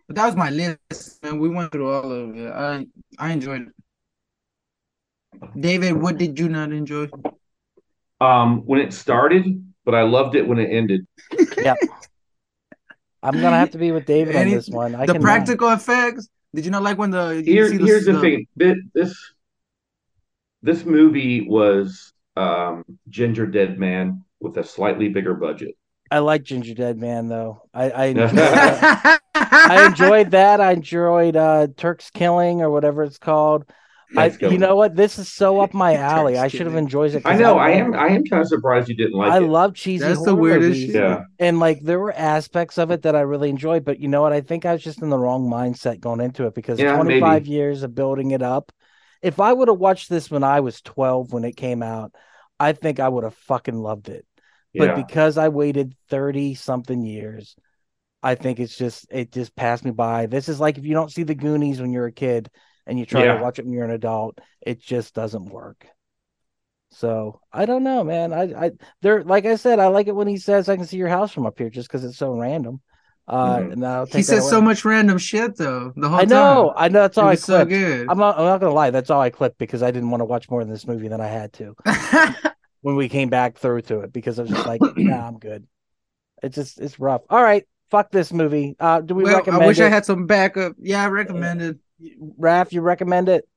[0.07, 2.51] But that was my list, and we went through all of it.
[2.51, 2.87] I
[3.19, 3.73] I enjoyed it.
[5.59, 7.07] David, what did you not enjoy?
[8.21, 9.45] Um, when it started,
[9.85, 11.07] but I loved it when it ended.
[11.57, 11.75] Yeah.
[13.21, 14.95] I'm gonna have to be with David on this one.
[14.95, 15.23] I the cannot.
[15.25, 16.29] practical effects.
[16.53, 18.47] Did you not like when the Here, see here's the, the- thing.
[18.55, 19.33] This, this
[20.61, 25.75] this movie was um, Ginger Dead Man with a slightly bigger budget.
[26.11, 27.61] I like Ginger Dead Man though.
[27.73, 29.21] I I enjoyed, that.
[29.35, 30.61] I enjoyed that.
[30.61, 33.65] I enjoyed uh Turk's Killing or whatever it's called.
[34.17, 34.95] I, you know what?
[34.95, 36.37] This is so up my alley.
[36.37, 37.21] I should have enjoyed it.
[37.25, 37.57] I know.
[37.59, 37.93] I love- am.
[37.93, 39.41] I am kind of surprised you didn't like I it.
[39.41, 40.03] love cheesy.
[40.03, 40.95] That's the horror weirdest movies.
[40.95, 41.23] Yeah.
[41.37, 44.33] And like there were aspects of it that I really enjoyed, but you know what?
[44.33, 47.43] I think I was just in the wrong mindset going into it because Yeah, 25
[47.43, 47.49] maybe.
[47.51, 48.71] years of building it up.
[49.21, 52.13] If I would have watched this when I was 12 when it came out,
[52.59, 54.25] I think I would have fucking loved it.
[54.73, 54.95] But Yeah.
[54.95, 57.55] because I waited 30 something years,
[58.23, 60.25] I think it's just it just passed me by.
[60.25, 62.49] This is like if you don't see the Goonies when you're a kid
[62.89, 63.37] and you try Yeah.
[63.37, 65.85] to watch it when you're an adult, it just doesn't work.
[66.91, 68.33] So I don't know, man.
[68.33, 68.71] I I
[69.01, 71.31] there like I said, I like it when he says I can see your house
[71.31, 72.81] from up here just because it's so random.
[73.27, 73.73] Uh Mhm.
[73.73, 75.93] and I'll he take that so much random shit though.
[75.95, 76.83] The whole I know, time.
[76.83, 78.09] I know that's all It I was so good.
[78.09, 80.25] I'm not I'm not gonna lie, that's all I clipped because I didn't want to
[80.25, 81.75] watch more of this movie than I had to
[82.81, 85.67] when we came back through to it because I was just like, nah, I'm good.
[86.41, 87.21] It's just it's rough.
[87.29, 88.75] All right, fuck this movie.
[88.79, 89.83] Uh do we well, recommend I wish it?
[89.83, 90.73] I had some backup.
[90.79, 91.77] Yeah, I recommend it.
[92.39, 93.47] Raph, you recommend it?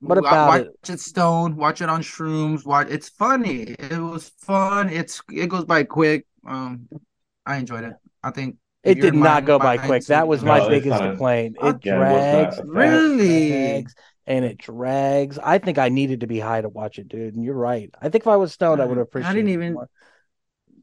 [0.00, 0.90] What Wa- about watch it?
[0.94, 3.62] it stone, watch it on shrooms, watch it's funny.
[3.78, 4.88] It was fun.
[4.88, 6.26] It's it goes by quick.
[6.46, 6.88] Um
[7.46, 7.92] I enjoyed it.
[8.22, 10.04] I think It did not mind- go by quick.
[10.06, 11.56] That was my No, it's biggest not complaint.
[11.62, 13.48] It yeah, it was not drags, a fast- Really?
[13.50, 13.94] drags,
[14.26, 15.38] and it drags.
[15.38, 17.34] I think I needed to be high to watch it, dude.
[17.34, 17.90] And you're right.
[18.00, 19.88] I think if I was stoned, I would have I didn't it even- more.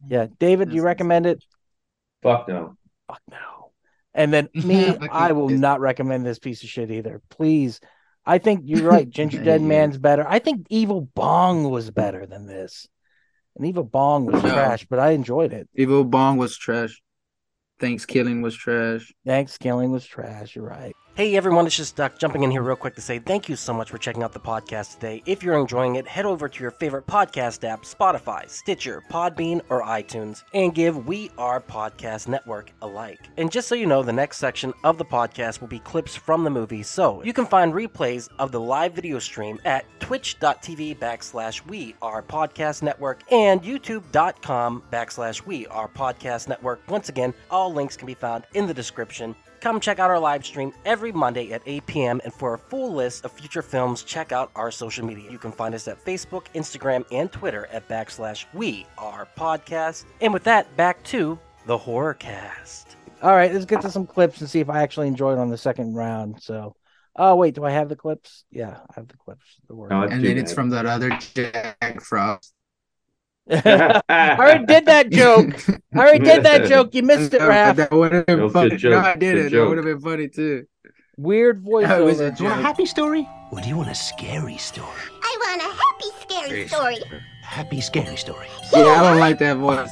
[0.08, 1.44] Yeah, David, do you recommend it?
[2.24, 2.78] Fuck no.
[3.08, 3.59] Fuck no.
[4.20, 7.22] And then me, I will not recommend this piece of shit either.
[7.30, 7.80] Please.
[8.26, 9.10] I think you're right.
[9.18, 10.28] Ginger Dead Man's better.
[10.28, 12.86] I think Evil Bong was better than this.
[13.56, 14.50] And Evil Bong was No.
[14.50, 15.70] trash, but I enjoyed it.
[15.74, 17.02] Evil Bong was trash.
[17.80, 19.14] Thanksgiving was trash.
[19.26, 20.54] ThanksKilling was trash.
[20.54, 20.96] You're right.
[21.20, 23.74] Hey everyone, it's just Duck jumping in here real quick to say thank you so
[23.74, 25.22] much for checking out the podcast today.
[25.26, 29.84] If you're enjoying it, head over to your favorite podcast app, Spotify, Stitcher, Podbean, or
[29.84, 33.20] iTunes, and give We Are Podcast Network a like.
[33.36, 36.46] And just so you know, the next section of the podcast will be clips from
[36.46, 41.66] the movie, so you can find replays of the live video stream at twitch.tv backslash
[41.66, 46.80] We Are Podcast Network and youtube.com backslash We Are Podcast Network.
[46.88, 49.36] Once again, all links can be found in the description.
[49.60, 52.22] Come check out our live stream every Monday at 8 p.m.
[52.24, 55.30] And for a full list of future films, check out our social media.
[55.30, 60.06] You can find us at Facebook, Instagram, and Twitter at backslash We Are Podcast.
[60.22, 62.96] And with that, back to the horror cast.
[63.22, 65.58] All right, let's get to some clips and see if I actually enjoyed on the
[65.58, 66.42] second round.
[66.42, 66.76] So,
[67.18, 68.46] oh wait, do I have the clips?
[68.50, 69.44] Yeah, I have the clips.
[69.68, 69.90] The word.
[69.90, 72.54] No, And then it's from that other Jack Frost.
[73.50, 75.56] I already did that joke.
[75.94, 76.94] I already did that joke.
[76.94, 77.76] You missed it, No, Raph.
[77.78, 78.78] That would have been funny.
[78.84, 79.52] No, I did Good it.
[79.52, 80.66] That would have been funny too.
[81.18, 82.38] Weird That was a voiceover.
[82.38, 82.48] joke.
[82.56, 82.62] joke.
[82.62, 83.28] happy story?
[83.52, 84.88] Or do you want a scary story?
[85.24, 86.98] I want a happy, scary story.
[87.44, 88.48] Happy, scary story.
[88.72, 89.90] Yeah, I don't like that voice.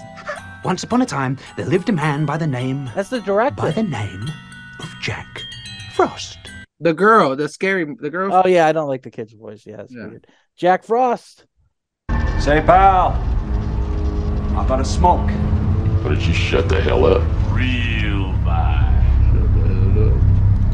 [0.63, 3.55] Once upon a time, there lived a man by the name That's the director.
[3.63, 4.29] by the name
[4.79, 5.41] of Jack
[5.93, 6.37] Frost.
[6.79, 8.31] The girl, the scary, the girl.
[8.31, 9.63] Oh yeah, I don't like the kid's voice.
[9.65, 10.07] Yeah, it's Yeah.
[10.07, 10.27] weird.
[10.55, 11.45] Jack Frost.
[12.39, 13.13] Say, pal.
[14.57, 15.29] How about a smoke?
[15.29, 17.21] Why don't you shut the hell up?
[17.51, 18.89] Real vibe.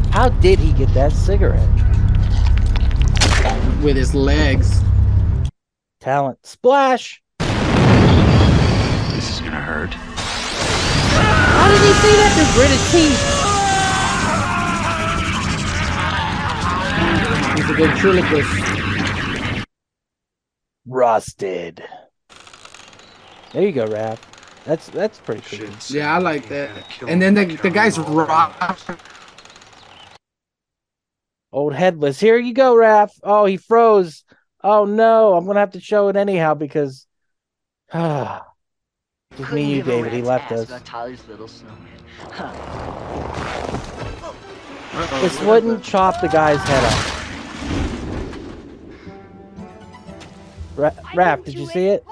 [0.10, 1.68] How did he get that cigarette?
[3.84, 4.82] with his legs.
[6.00, 6.40] Talent.
[6.46, 7.22] Splash.
[7.40, 9.94] This is gonna hurt.
[9.94, 13.20] How did he see that through gritted teeth?
[17.58, 19.68] He's a ventriloquist.
[20.86, 21.84] Rusted.
[23.54, 24.20] There you go, Raph.
[24.66, 25.70] That's that's pretty cool.
[25.90, 26.72] Yeah, I like that.
[27.08, 28.80] And then the the guy's rock.
[31.52, 32.20] Old headless.
[32.20, 33.12] Here you go, Raph.
[33.22, 34.24] Oh, he froze.
[34.64, 37.06] Oh no, I'm gonna have to show it anyhow because
[37.94, 38.48] ah,
[39.38, 40.14] just me, and you, David.
[40.14, 40.68] He left us.
[45.22, 47.20] This wouldn't chop the guy's head off.
[50.76, 52.04] Ra- Raph, did you see it?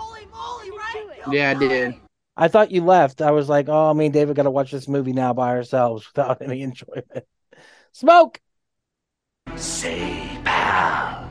[1.30, 1.96] Yeah, I did.
[2.38, 3.22] I thought you left.
[3.22, 6.08] I was like, oh, me and David got to watch this movie now by ourselves
[6.08, 7.26] without any enjoyment.
[7.92, 8.40] Smoke.
[9.56, 11.28] Say, pal.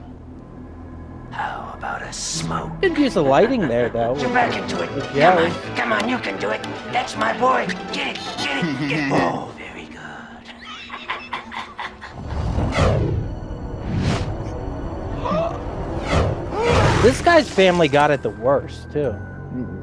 [1.31, 2.81] How about a smoke?
[2.81, 4.15] Didn't use the lighting there though.
[4.17, 4.95] Get back into it.
[4.95, 6.63] With Come on, come on, you can do it.
[6.93, 7.67] That's my boy.
[7.93, 9.13] Get it, get it, get it.
[9.13, 10.01] Oh, very good.
[17.03, 19.15] This guy's family got it the worst too.
[19.55, 19.80] Mm-hmm.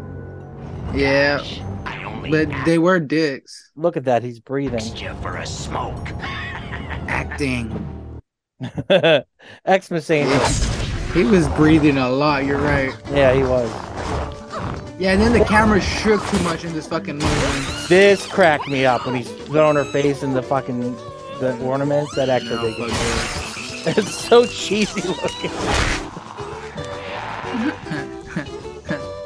[0.93, 1.43] Yeah,
[1.85, 3.71] I only but they were dicks.
[3.75, 4.23] Look at that.
[4.23, 4.79] He's breathing.
[4.79, 6.07] asked for a smoke.
[7.07, 7.69] Acting.
[9.69, 10.45] Xmas Angel.
[11.13, 12.45] He was breathing a lot.
[12.45, 12.93] You're right.
[13.11, 13.69] Yeah, he was.
[14.99, 17.87] Yeah, and then the camera shook too much in this fucking movie.
[17.87, 20.95] This cracked me up when he's throwing her face in the fucking
[21.39, 22.15] the ornaments.
[22.15, 23.93] That actually No, did get fuck me.
[24.03, 25.51] It's so cheesy looking.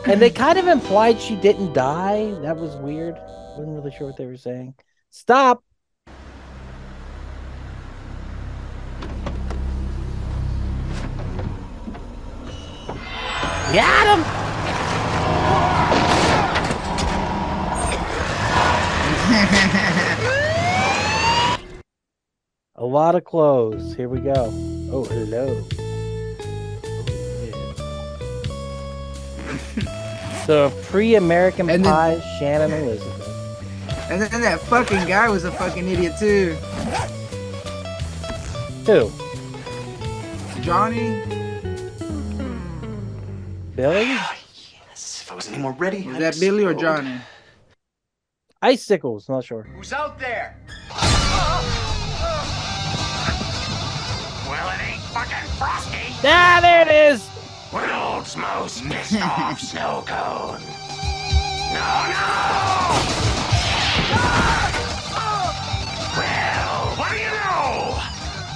[0.05, 2.31] And they kind of implied she didn't die.
[2.41, 3.15] That was weird.
[3.57, 4.75] Wasn't really sure what they were saying.
[5.09, 5.63] Stop.
[13.73, 14.25] Got him.
[22.75, 23.95] A lot of clothes.
[23.95, 24.51] Here we go.
[24.91, 25.63] Oh, hello.
[30.45, 33.27] So, pre-American And then- Pie, Shannon Elizabeth.
[34.09, 36.53] And then that fucking guy was a fucking idiot too.
[38.85, 39.11] Who?
[40.61, 41.21] Johnny.
[43.75, 44.03] Billy?
[44.89, 46.05] Yes, if I was any more ready.
[46.07, 46.73] Was I'd that Billy or.
[46.73, 47.15] Johnny?
[48.61, 49.29] Icicles.
[49.29, 49.63] Not sure.
[49.63, 50.57] Who's out there?
[54.49, 55.97] Well, it ain't fucking Frosty.
[56.23, 57.27] Ah, there it is.
[57.73, 60.61] World's most pissed off snow cone.
[61.71, 62.31] No, no!
[66.17, 67.97] Well, what do you know?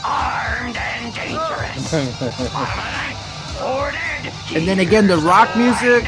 [0.03, 1.91] Armed and dangerous.
[1.91, 3.19] Bottom of the ninth,
[3.57, 6.03] Ford and And then again, the rock music.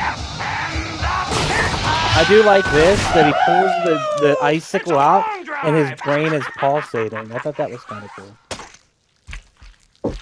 [2.20, 5.24] I do like this that he pulls the, the icicle out
[5.64, 7.32] and his brain is pulsating.
[7.32, 10.14] I thought that was kind of cool.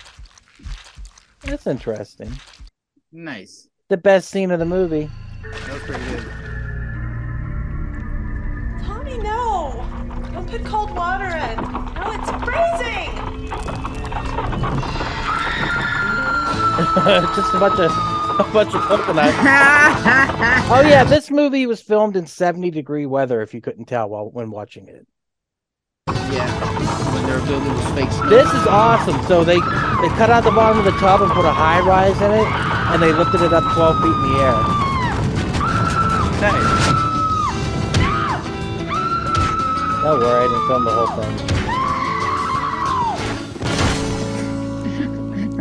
[1.41, 2.31] That's interesting.
[3.17, 3.69] Nice.
[3.87, 5.09] The best scene of the movie.
[5.41, 6.25] That was pretty good.
[8.85, 9.87] Tommy, no!
[10.33, 11.55] Don't put cold water in.
[11.95, 13.15] No, it's freezing!
[17.35, 17.91] Just a bunch of
[18.39, 19.33] a bunch of coconut.
[20.69, 23.41] oh yeah, this movie was filmed in 70 degree weather.
[23.41, 25.07] If you couldn't tell while when watching it.
[26.07, 26.45] Yeah.
[27.13, 28.29] When they were building this fake snow.
[28.29, 29.21] This is awesome.
[29.25, 32.15] So they they cut out the bottom of the tub and put a high rise
[32.21, 32.45] in it,
[32.93, 34.53] and they lifted it up 12 feet in the air.
[36.41, 36.85] Nice.
[40.03, 41.33] Don't worry, I didn't film the whole thing.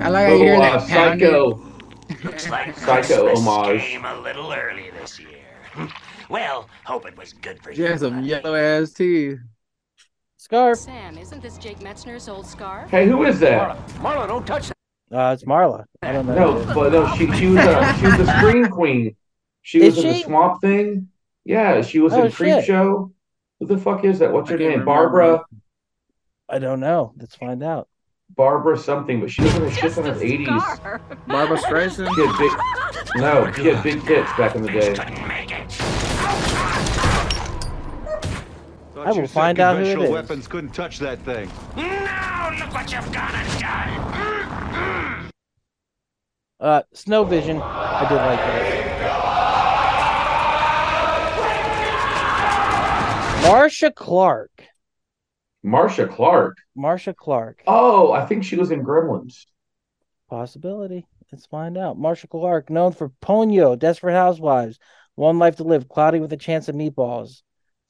[0.02, 1.30] I like how you hear Oh, that uh, pounding.
[1.30, 2.24] Psycho.
[2.24, 3.80] Looks like Psycho Christmas homage.
[3.80, 5.30] came a little early this year.
[6.30, 7.88] Well, hope it was good for She you.
[7.88, 9.38] has some yellow ass teeth.
[10.44, 10.76] Scarf.
[10.78, 12.90] Sam, isn't this Jake Metzner's old scarf?
[12.90, 13.78] Hey, who is that?
[14.00, 14.74] Marla, don't touch that.
[15.10, 15.86] Uh, it's Marla.
[16.02, 16.34] I don't know.
[16.62, 19.16] No, but no, she she was a she was a scream queen.
[19.62, 20.18] She Is was in she?
[20.18, 21.08] the Swamp Thing.
[21.46, 22.64] Yeah, she was Oh, in Creep shit.
[22.66, 23.10] Show.
[23.58, 24.32] Who the fuck is that?
[24.34, 24.66] What's I her name?
[24.68, 24.84] remember.
[24.84, 25.44] Barbara.
[26.50, 27.14] I don't know.
[27.16, 27.88] Let's find out.
[28.36, 30.48] Barbara something, but she was in a shit ton of eighties.
[31.26, 32.14] Barbra Streisand.
[32.14, 34.92] She had big no, she had big tits back in the day.
[34.92, 35.70] Couldn't make it.
[39.04, 40.10] I will find out who it conventional is.
[40.22, 41.50] weapons couldn't touch that thing.
[41.76, 45.30] Now look what you've gone and done.
[46.60, 47.60] Uh, Snow Vision.
[47.60, 48.84] I did like that.
[53.44, 54.50] Marsha Clark.
[55.64, 56.56] Marsha Clark.
[56.76, 57.62] Marsha Clark.
[57.66, 59.44] Oh, I think she was in Gremlins.
[60.30, 61.06] Possibility.
[61.30, 61.98] Let's find out.
[61.98, 64.78] Marsha Clark, known for Ponyo, Desperate Housewives,
[65.14, 67.42] One Life to Live, Cloudy with a Chance of Meatballs.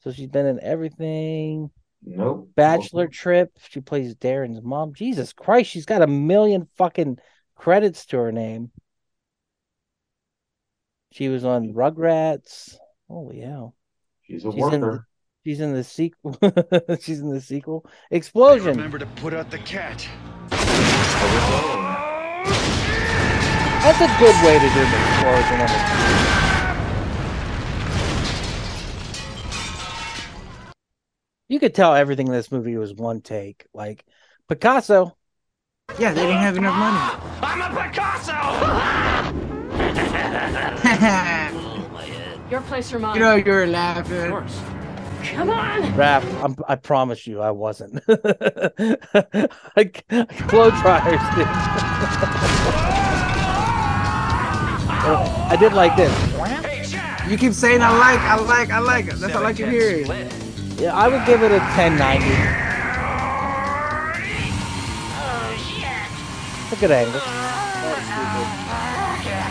[0.05, 1.71] So she's been in everything.
[2.05, 2.51] Nope.
[2.55, 3.51] Bachelor Trip.
[3.71, 4.93] She plays Darren's mom.
[4.93, 7.19] Jesus Christ, she's got a million fucking
[7.57, 8.71] credits to her name.
[11.12, 12.77] She was on Rugrats.
[13.09, 13.75] Holy hell.
[14.23, 15.07] She's a She's in, worker.
[15.47, 16.37] she's in the sequel.
[17.01, 17.87] she's in the sequel.
[18.11, 18.77] Explosion.
[18.77, 20.07] Remember to put out the cat.
[23.81, 26.34] That's a good way to do an explosion
[31.55, 33.64] You could tell everything in this movie was one take.
[33.73, 34.05] Like
[34.49, 35.17] Picasso.
[36.01, 36.99] Yeah, they didn't have enough money.
[37.43, 38.35] I'm a Picasso.
[42.51, 43.14] Your place or mine?
[43.14, 44.33] you know, you're laughing.
[45.29, 45.83] Come on.
[45.93, 48.03] Raph, I'm, I promise you, I wasn't.
[48.09, 49.85] I,
[50.49, 51.47] blow dryers, dude.
[55.07, 57.31] I did like this.
[57.31, 59.14] You keep saying I like, I like, I like it.
[59.21, 60.05] That's all I can hear.
[60.77, 62.27] Yeah, I would give it a 1090.
[66.65, 67.21] It's a good angle.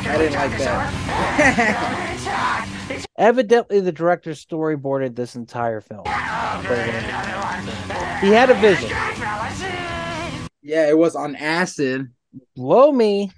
[0.05, 1.05] I didn't like that.
[3.17, 6.03] Evidently, the director storyboarded this entire film.
[6.05, 6.11] He
[8.31, 8.89] had a vision.
[10.61, 12.11] Yeah, it was on acid.
[12.55, 13.31] Blow me.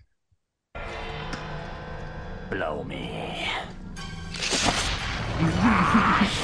[2.50, 3.48] Blow me.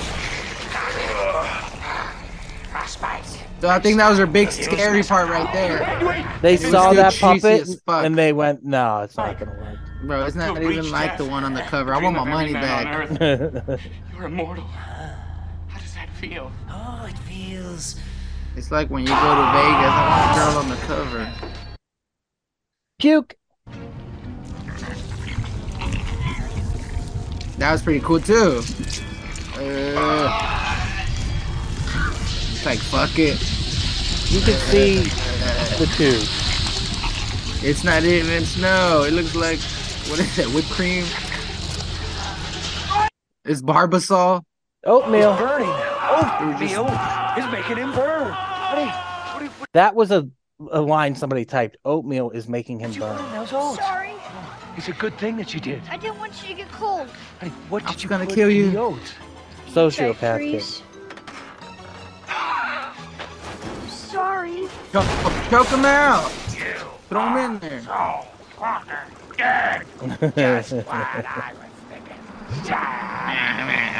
[3.61, 6.39] So I think that was her big scary part right there.
[6.41, 10.59] They saw that puppet and they went, "No, it's not gonna work." Bro, it's not
[10.63, 11.93] even like the one on the cover.
[11.93, 13.19] I want my money back.
[13.21, 14.63] You're immortal.
[14.63, 16.51] How does that feel?
[16.71, 17.99] Oh, it feels.
[18.55, 21.31] It's like when you go to Vegas, I want a girl on the cover.
[22.97, 23.35] Puke.
[27.59, 28.63] That was pretty cool too.
[29.55, 30.90] Uh,
[32.61, 33.39] it's like fuck it.
[34.31, 34.97] You can see
[35.79, 36.27] the tube.
[37.63, 39.03] It's not even snow.
[39.03, 39.59] It looks like
[40.09, 40.45] what is that?
[40.47, 41.03] Whipped cream?
[43.45, 44.43] It's Barbasol.
[44.85, 45.35] Oatmeal.
[45.37, 45.69] Burning.
[45.69, 46.85] Oatmeal
[47.35, 48.31] is making him burn.
[49.73, 50.29] That was a,
[50.69, 51.77] a line somebody typed.
[51.83, 53.17] Oatmeal is making him burn.
[53.31, 53.79] Those oats.
[53.79, 54.13] Sorry.
[54.77, 55.81] It's a good thing that you did.
[55.89, 57.09] I didn't want you to get cold.
[57.39, 58.69] Honey, what I'm did you gonna kill you.
[58.69, 59.13] the oats?
[59.73, 60.83] Sociopath
[64.91, 65.05] Choke,
[65.49, 66.29] choke him out.
[67.07, 67.81] Throw him in there.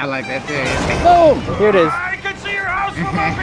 [0.01, 0.63] I like that too.
[1.05, 1.39] Boom!
[1.57, 1.91] Here it is.
[1.93, 3.37] I can see your house from up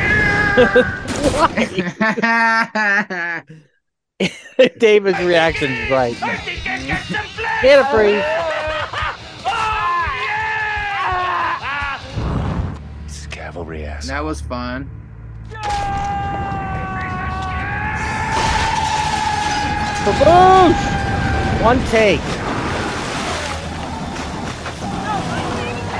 [4.19, 4.31] here.
[4.79, 6.23] David's reaction is right.
[6.23, 7.63] I think I got some flavor.
[7.63, 8.23] Get a freeze.
[9.47, 9.89] Oh,
[13.31, 14.09] cavalry ass.
[14.09, 14.91] That was fun.
[20.09, 21.63] Kaboosh!
[21.63, 22.21] One take.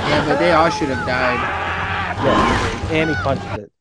[0.09, 1.37] Yeah, but they all should have died.
[2.25, 2.91] Yeah.
[2.91, 3.71] And he punched it.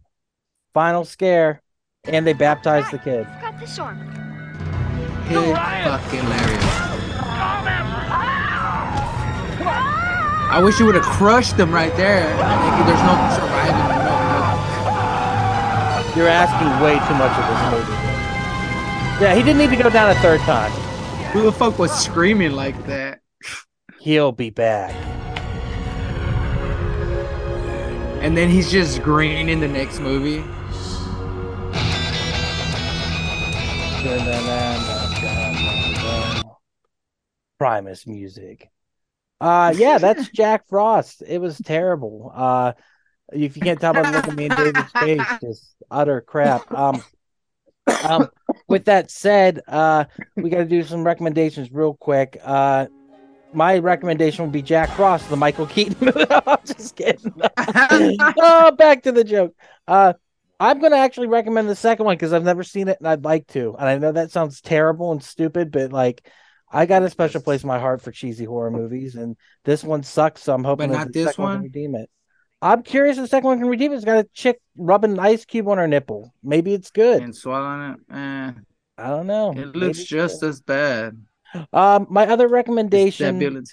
[0.74, 1.62] Final scare.
[2.04, 3.26] And they baptized the kid.
[3.40, 3.96] Got this arm.
[5.24, 6.64] Hit fucking hilarious.
[10.50, 12.26] I wish you would have crushed them right there.
[12.26, 13.96] There's no surviving.
[16.16, 18.07] You're asking way too much of this movie.
[19.20, 20.70] Yeah, he didn't need to go down a third time.
[21.32, 23.20] Who the fuck was screaming like that?
[23.98, 24.94] He'll be back.
[28.22, 30.44] And then he's just green in the next movie.
[37.58, 38.70] Primus music.
[39.40, 41.22] Uh yeah, that's Jack Frost.
[41.26, 42.32] It was terrible.
[42.34, 42.72] Uh
[43.32, 46.70] if you can't tell by looking at me and David's face, just utter crap.
[46.72, 47.02] Um
[48.02, 48.28] um
[48.68, 50.04] with that said, uh
[50.40, 52.38] we gotta do some recommendations real quick.
[52.42, 52.86] Uh
[53.52, 56.12] my recommendation would be Jack Frost, the Michael Keaton.
[56.46, 57.32] I'm just kidding.
[58.38, 59.54] oh, back to the joke.
[59.86, 60.14] Uh
[60.60, 63.46] I'm gonna actually recommend the second one because I've never seen it and I'd like
[63.48, 63.76] to.
[63.78, 66.28] And I know that sounds terrible and stupid, but like
[66.70, 70.02] I got a special place in my heart for cheesy horror movies, and this one
[70.02, 70.42] sucks.
[70.42, 71.62] So I'm hoping But that not this one one?
[71.62, 72.10] redeem it.
[72.60, 73.96] I'm curious if the second one can redeem it.
[73.96, 76.34] It's got a chick rubbing an ice cube on her nipple.
[76.42, 77.22] Maybe it's good.
[77.22, 78.14] And swallowing it.
[78.14, 78.52] Eh,
[78.98, 79.52] I don't know.
[79.56, 81.24] it looks just as bad.
[81.72, 83.64] Um, my other recommendation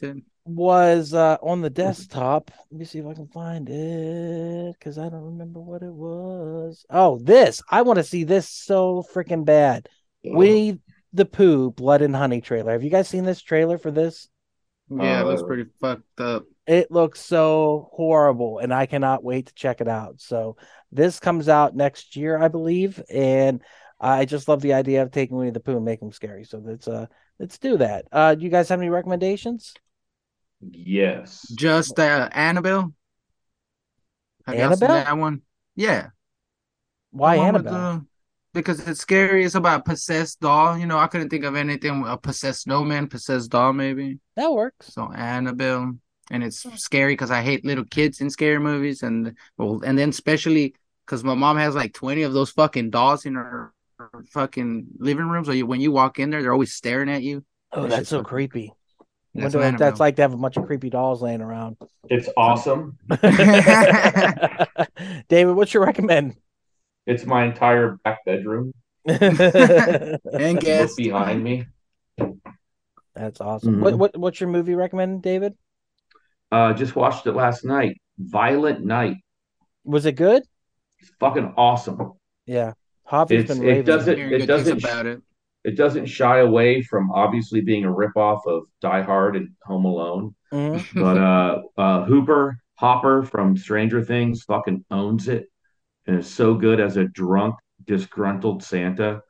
[0.45, 2.51] was uh, on the desktop.
[2.71, 6.85] Let me see if I can find it because I don't remember what it was.
[6.89, 7.61] Oh, this.
[7.69, 9.89] I want to see this so freaking bad.
[10.23, 10.79] Winnie
[11.13, 12.73] the Pooh Blood and Honey trailer.
[12.73, 14.27] Have you guys seen this trailer for this?
[14.89, 16.45] Yeah, it looks Uh, pretty fucked up.
[16.67, 20.19] It looks so horrible, and I cannot wait to check it out.
[20.19, 20.57] So
[20.91, 23.61] this comes out next year, I believe, and
[23.99, 26.43] I just love the idea of taking Winnie the Pooh and making him scary.
[26.43, 27.05] So let's uh
[27.39, 28.05] let's do that.
[28.11, 29.73] Uh, do you guys have any recommendations?
[30.61, 31.47] Yes.
[31.55, 32.93] Just uh, Annabelle.
[34.45, 35.03] Have y'all seen Annabelle?
[35.05, 35.41] that one?
[35.75, 36.09] Yeah.
[37.11, 38.05] Why The Annabelle?
[38.55, 39.43] The- because it's scary.
[39.45, 40.77] It's about a possessed doll.
[40.77, 42.03] You know, I couldn't think of anything.
[42.07, 44.19] A possessed snowman, possessed doll, maybe.
[44.35, 44.87] That works.
[44.93, 45.93] So Annabelle,
[46.31, 50.09] and it's scary because I hate little kids in scary movies, and well, and then
[50.09, 50.73] especially
[51.05, 55.27] because my mom has like twenty of those fucking dolls in her, her fucking living
[55.27, 55.45] room.
[55.45, 57.43] So you, when you walk in there, they're always staring at you.
[57.71, 58.73] Oh, That that's so fucking- creepy.
[59.37, 59.87] That's Wonder what Annabelle.
[59.89, 61.75] that's like to have a bunch of creepy dolls laying around.
[62.09, 62.97] It's awesome.
[65.27, 66.35] David, what's your recommend?
[67.05, 68.73] It's my entire back bedroom.
[69.07, 71.65] And Look guess behind me.
[73.15, 73.77] That's awesome.
[73.77, 73.81] Mhm.
[73.81, 75.53] What what what's your movie recommend, David?
[76.51, 78.01] Uh, just watched it last night.
[78.17, 79.17] Violent Night.
[79.83, 80.43] Was it good?
[80.99, 82.13] It's fucking awesome.
[82.45, 82.73] Yeah.
[83.09, 85.21] Javi's It's been it doesn't it doesn't about it.
[85.63, 90.35] it doesn't shy away from obviously being a ripoff of Die Hard and Home Alone.
[90.51, 90.83] Mhm.
[90.95, 95.47] But uh, uh, Hooper Hopper from Stranger Things fucking owns it,
[96.07, 99.21] and it's so good as a drunk, disgruntled Santa.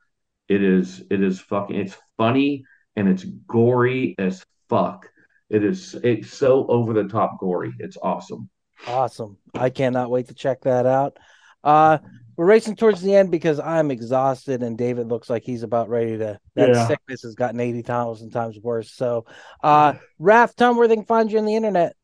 [0.48, 2.64] It is it is fucking it's funny
[2.96, 5.08] and it's gory as fuck.
[5.50, 7.72] It is it's so over the top gory.
[7.78, 8.48] It's awesome.
[8.86, 9.38] Awesome.
[9.54, 11.18] I cannot wait to check that out.
[11.64, 11.98] Uh
[12.36, 16.18] we're racing towards the end because I'm exhausted and David looks like he's about ready
[16.18, 16.86] to that Yeah.
[16.86, 18.92] sickness has gotten eighty thousand times worse.
[18.92, 19.24] So
[19.62, 21.96] uh Raph, tell 'em where they can find you on the internet.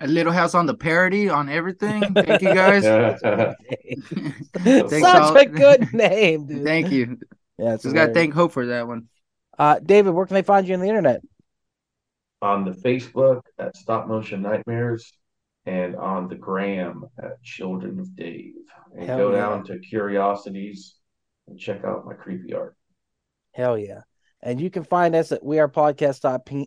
[0.00, 2.02] A little house on the parody on everything.
[2.14, 2.84] Thank you guys.
[4.58, 6.64] Thanks Such all- a good name, dude.
[6.64, 7.18] Thank you.
[7.58, 9.08] Yeah, it's Just gotta thank Hope for that one.
[9.58, 11.22] Uh David, where can they find you on the internet?
[12.42, 15.14] on the Facebook at Stop Motion Nightmares
[15.64, 18.52] and on the gram at Children of Dave.
[18.94, 19.36] And Hell go yeah.
[19.38, 20.96] down to Curiosities
[21.48, 22.76] and check out my creepy art.
[23.52, 24.02] Hell yeah.
[24.42, 26.66] And you can find us at wearepodcast.peen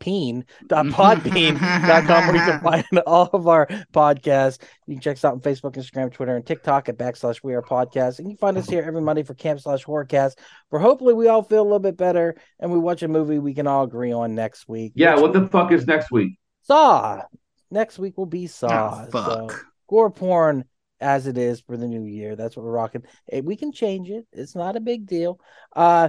[0.00, 1.30] dot mm-hmm.
[1.30, 4.58] peen dot podbean.com where you can find all of our podcasts.
[4.86, 7.62] You can check us out on Facebook, Instagram, Twitter, and TikTok at backslash we are
[7.62, 8.18] podcast.
[8.18, 8.74] And you can find us mm-hmm.
[8.74, 10.34] here every Monday for camp slash horrorcast,
[10.68, 13.54] where hopefully we all feel a little bit better and we watch a movie we
[13.54, 14.92] can all agree on next week.
[14.94, 16.38] Yeah, what the fuck is next week?
[16.62, 17.22] Saw.
[17.70, 19.06] Next week will be Saw.
[19.06, 19.50] Oh, fuck.
[19.52, 20.64] So, gore porn
[21.00, 22.36] as it is for the new year.
[22.36, 23.02] That's what we're rocking.
[23.42, 24.26] We can change it.
[24.32, 25.38] It's not a big deal.
[25.74, 26.08] Uh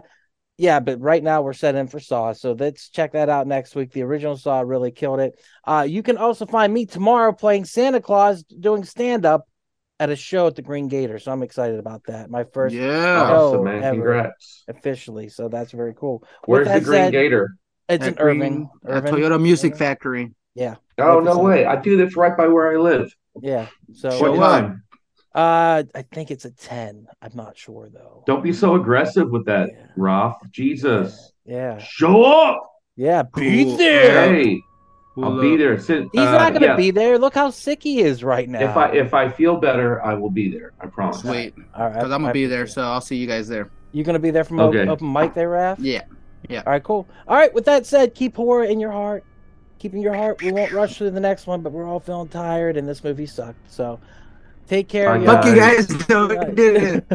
[0.57, 2.33] yeah, but right now we're set in for Saw.
[2.33, 3.91] So let's check that out next week.
[3.91, 5.39] The original Saw really killed it.
[5.65, 9.47] Uh you can also find me tomorrow playing Santa Claus doing stand-up
[9.99, 11.19] at a show at the Green Gator.
[11.19, 12.29] So I'm excited about that.
[12.29, 13.27] My first Yeah.
[13.29, 13.83] show Awesome, man.
[13.83, 14.63] ever Congrats.
[14.67, 15.29] officially.
[15.29, 16.23] So that's very cool.
[16.45, 17.55] Where's the Green said, Gator?
[17.87, 18.69] It's At in Irving.
[18.85, 19.13] At Irving.
[19.13, 19.77] Toyota Music Irving.
[19.79, 20.31] Factory.
[20.55, 20.75] Yeah.
[20.97, 21.43] Oh, no said.
[21.43, 21.65] way.
[21.65, 23.13] I do this right by where I live.
[23.41, 23.67] Yeah.
[23.93, 24.61] So What Show up.
[24.61, 24.83] time?
[25.35, 27.07] Uh, I think it's a ten.
[27.21, 28.23] I'm not sure though.
[28.25, 29.85] Don't be so aggressive with that, Yeah.
[29.97, 30.37] Ralph.
[30.51, 31.33] Jesus.
[31.45, 32.63] Yeah, Show up.
[32.95, 33.23] yeah.
[33.35, 33.77] Be Cool.
[33.77, 34.33] there.
[34.33, 34.61] Hey,
[35.17, 35.77] I'll Cool be there.
[35.77, 36.75] Sit, He's uh, not gonna yeah.
[36.77, 37.19] be there.
[37.19, 38.61] Look how sick he is right now.
[38.69, 40.71] If I if I feel better, I will be there.
[40.79, 41.19] I promise.
[41.19, 41.53] Sweet.
[41.75, 43.63] All right, Because I'm gonna be there, so I'll see you guys there.
[43.63, 43.71] it.
[43.91, 44.79] you gonna be there from Okay.
[44.79, 45.75] open, open mic there, Raph?
[45.79, 46.03] Yeah.
[46.49, 46.63] Yeah.
[46.65, 47.07] All right, cool.
[47.27, 47.53] All right.
[47.53, 49.23] With that said, keep horror in your heart.
[49.79, 50.41] Keeping your heart.
[50.41, 53.25] We won't rush through the next one, but we're all feeling tired, and this movie
[53.25, 53.69] sucked.
[53.71, 53.99] So,
[54.67, 55.07] take care.
[55.09, 55.87] Bye, of Fuck you Guys.
[55.87, 56.07] guys.
[56.07, 57.05] Don't it.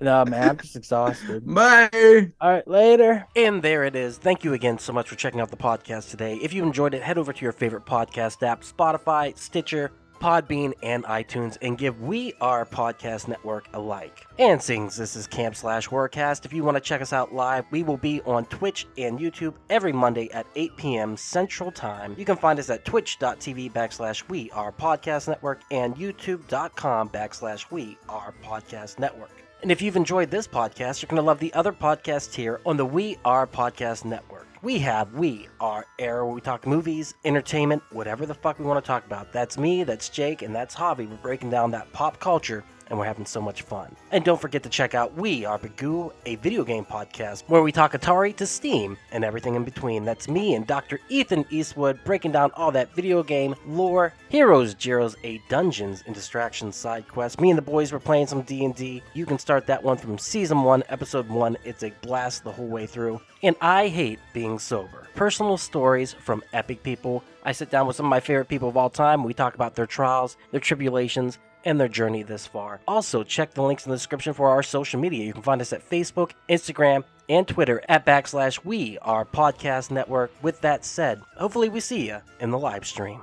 [0.00, 1.46] no, man, I'm just exhausted.
[1.46, 2.32] Bye.
[2.40, 3.26] All right, later.
[3.36, 4.18] And there it is.
[4.18, 6.36] Thank you again so much for checking out the podcast today.
[6.36, 11.04] If you enjoyed it, head over to your favorite podcast app Spotify, Stitcher, Podbean, and
[11.04, 14.26] iTunes and give We Are Podcast Network a like.
[14.38, 17.64] And since this is Camp Slash Horrorcast, if you want to check us out live,
[17.70, 21.16] we will be on Twitch and YouTube every Monday at 8 p.m.
[21.16, 22.14] Central Time.
[22.18, 27.98] You can find us at twitch.tv backslash We Are Podcast Network and youtube.com backslash We
[28.08, 29.32] Are Podcast Network.
[29.62, 32.76] And if you've enjoyed this podcast, you're going to love the other podcasts here on
[32.76, 34.49] the We Are Podcast Network.
[34.62, 38.84] We have We Are Air, where we talk movies, entertainment, whatever the fuck we want
[38.84, 39.32] to talk about.
[39.32, 41.08] That's me, that's Jake, and that's Javi.
[41.08, 43.94] We're breaking down that pop culture and we're having so much fun.
[44.10, 47.72] And don't forget to check out We Are Bagoo, a video game podcast where we
[47.72, 50.04] talk Atari to Steam and everything in between.
[50.04, 51.00] That's me and Dr.
[51.08, 56.76] Ethan Eastwood breaking down all that video game lore, heroes, Jiros, a dungeons and distractions
[56.76, 57.40] side quest.
[57.40, 59.02] Me and the boys were playing some D&D.
[59.14, 61.56] You can start that one from season 1, episode 1.
[61.64, 63.20] It's a blast the whole way through.
[63.42, 65.08] And I hate being sober.
[65.14, 67.24] Personal stories from epic people.
[67.42, 69.24] I sit down with some of my favorite people of all time.
[69.24, 72.80] We talk about their trials, their tribulations, and their journey this far.
[72.86, 75.24] Also, check the links in the description for our social media.
[75.24, 80.32] You can find us at Facebook, Instagram, and Twitter at backslash we, our podcast network.
[80.42, 83.20] With that said, hopefully we see you in the live stream.